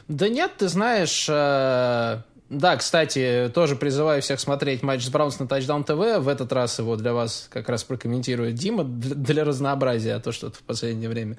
[0.07, 5.45] Да нет, ты знаешь, э, да, кстати, тоже призываю всех смотреть матч с Браунс на
[5.45, 6.19] Touchdown TV.
[6.19, 10.32] В этот раз его для вас как раз прокомментирует Дима для, для разнообразия, а то
[10.32, 11.38] что-то в последнее время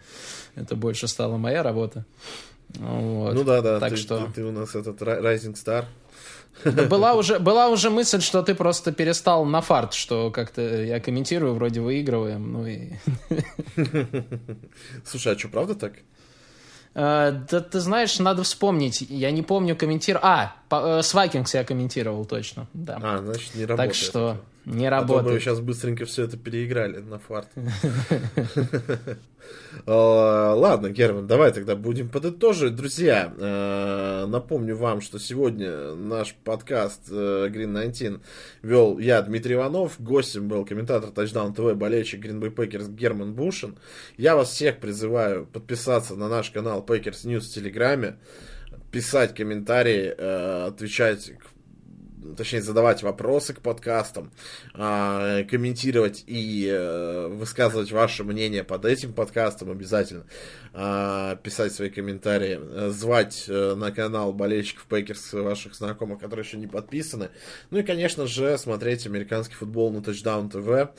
[0.55, 2.05] это больше стала моя работа.
[2.75, 3.35] Вот.
[3.35, 4.27] Ну да, да, так ты, что...
[4.27, 5.87] ты, ты у нас этот Rising Star.
[6.65, 11.01] Да была уже, была уже мысль, что ты просто перестал на фарт, что как-то я
[11.01, 12.93] комментирую, вроде выигрываем, ну и...
[15.05, 15.93] Слушай, а что, правда так?
[16.95, 19.03] Э, да ты знаешь, надо вспомнить.
[19.03, 20.27] Я не помню комментировал.
[20.27, 22.67] А, по, э, с Vikings я комментировал точно.
[22.75, 22.99] Да.
[23.03, 23.91] А, значит, не работает.
[23.91, 25.43] так что не А то мы работает.
[25.43, 27.49] сейчас быстренько все это переиграли на фарт.
[29.87, 32.77] Ладно, Герман, давай тогда будем подытоживать.
[32.77, 38.21] Друзья, э, напомню вам, что сегодня наш подкаст э, Green 19
[38.63, 39.95] вел я, Дмитрий Иванов.
[39.99, 43.79] Гостем был комментатор Touchdown ТВ, болельщик Green Bay Packers Герман Бушин.
[44.19, 48.19] Я вас всех призываю подписаться на наш канал Packers News в Телеграме,
[48.93, 51.33] писать комментарии, э, отвечать
[52.37, 54.33] точнее, задавать вопросы к подкастам,
[54.75, 60.25] а, комментировать и э, высказывать ваше мнение под этим подкастом обязательно,
[60.73, 66.57] а, писать свои комментарии, э, звать э, на канал болельщиков Пейкерс ваших знакомых, которые еще
[66.57, 67.31] не подписаны.
[67.71, 70.91] Ну и, конечно же, смотреть американский футбол на Touchdown TV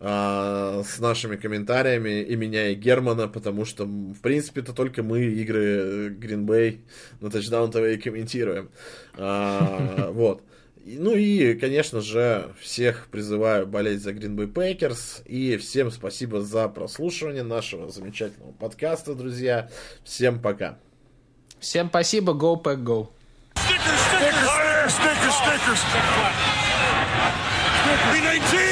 [0.00, 5.24] а, с нашими комментариями и меня, и Германа, потому что, в принципе, это только мы
[5.24, 6.80] игры Green Bay
[7.20, 8.70] на Touchdown TV комментируем.
[10.14, 10.42] Вот.
[10.86, 15.22] Ну и, конечно же, всех призываю болеть за Green Bay Packers.
[15.24, 19.70] И всем спасибо за прослушивание нашего замечательного подкаста, друзья.
[20.04, 20.78] Всем пока.
[21.58, 22.32] Всем спасибо.
[22.34, 23.08] Go Pack Go.
[23.54, 25.80] Snickers, Snickers, Snickers, Snickers.
[28.12, 28.63] Snickers.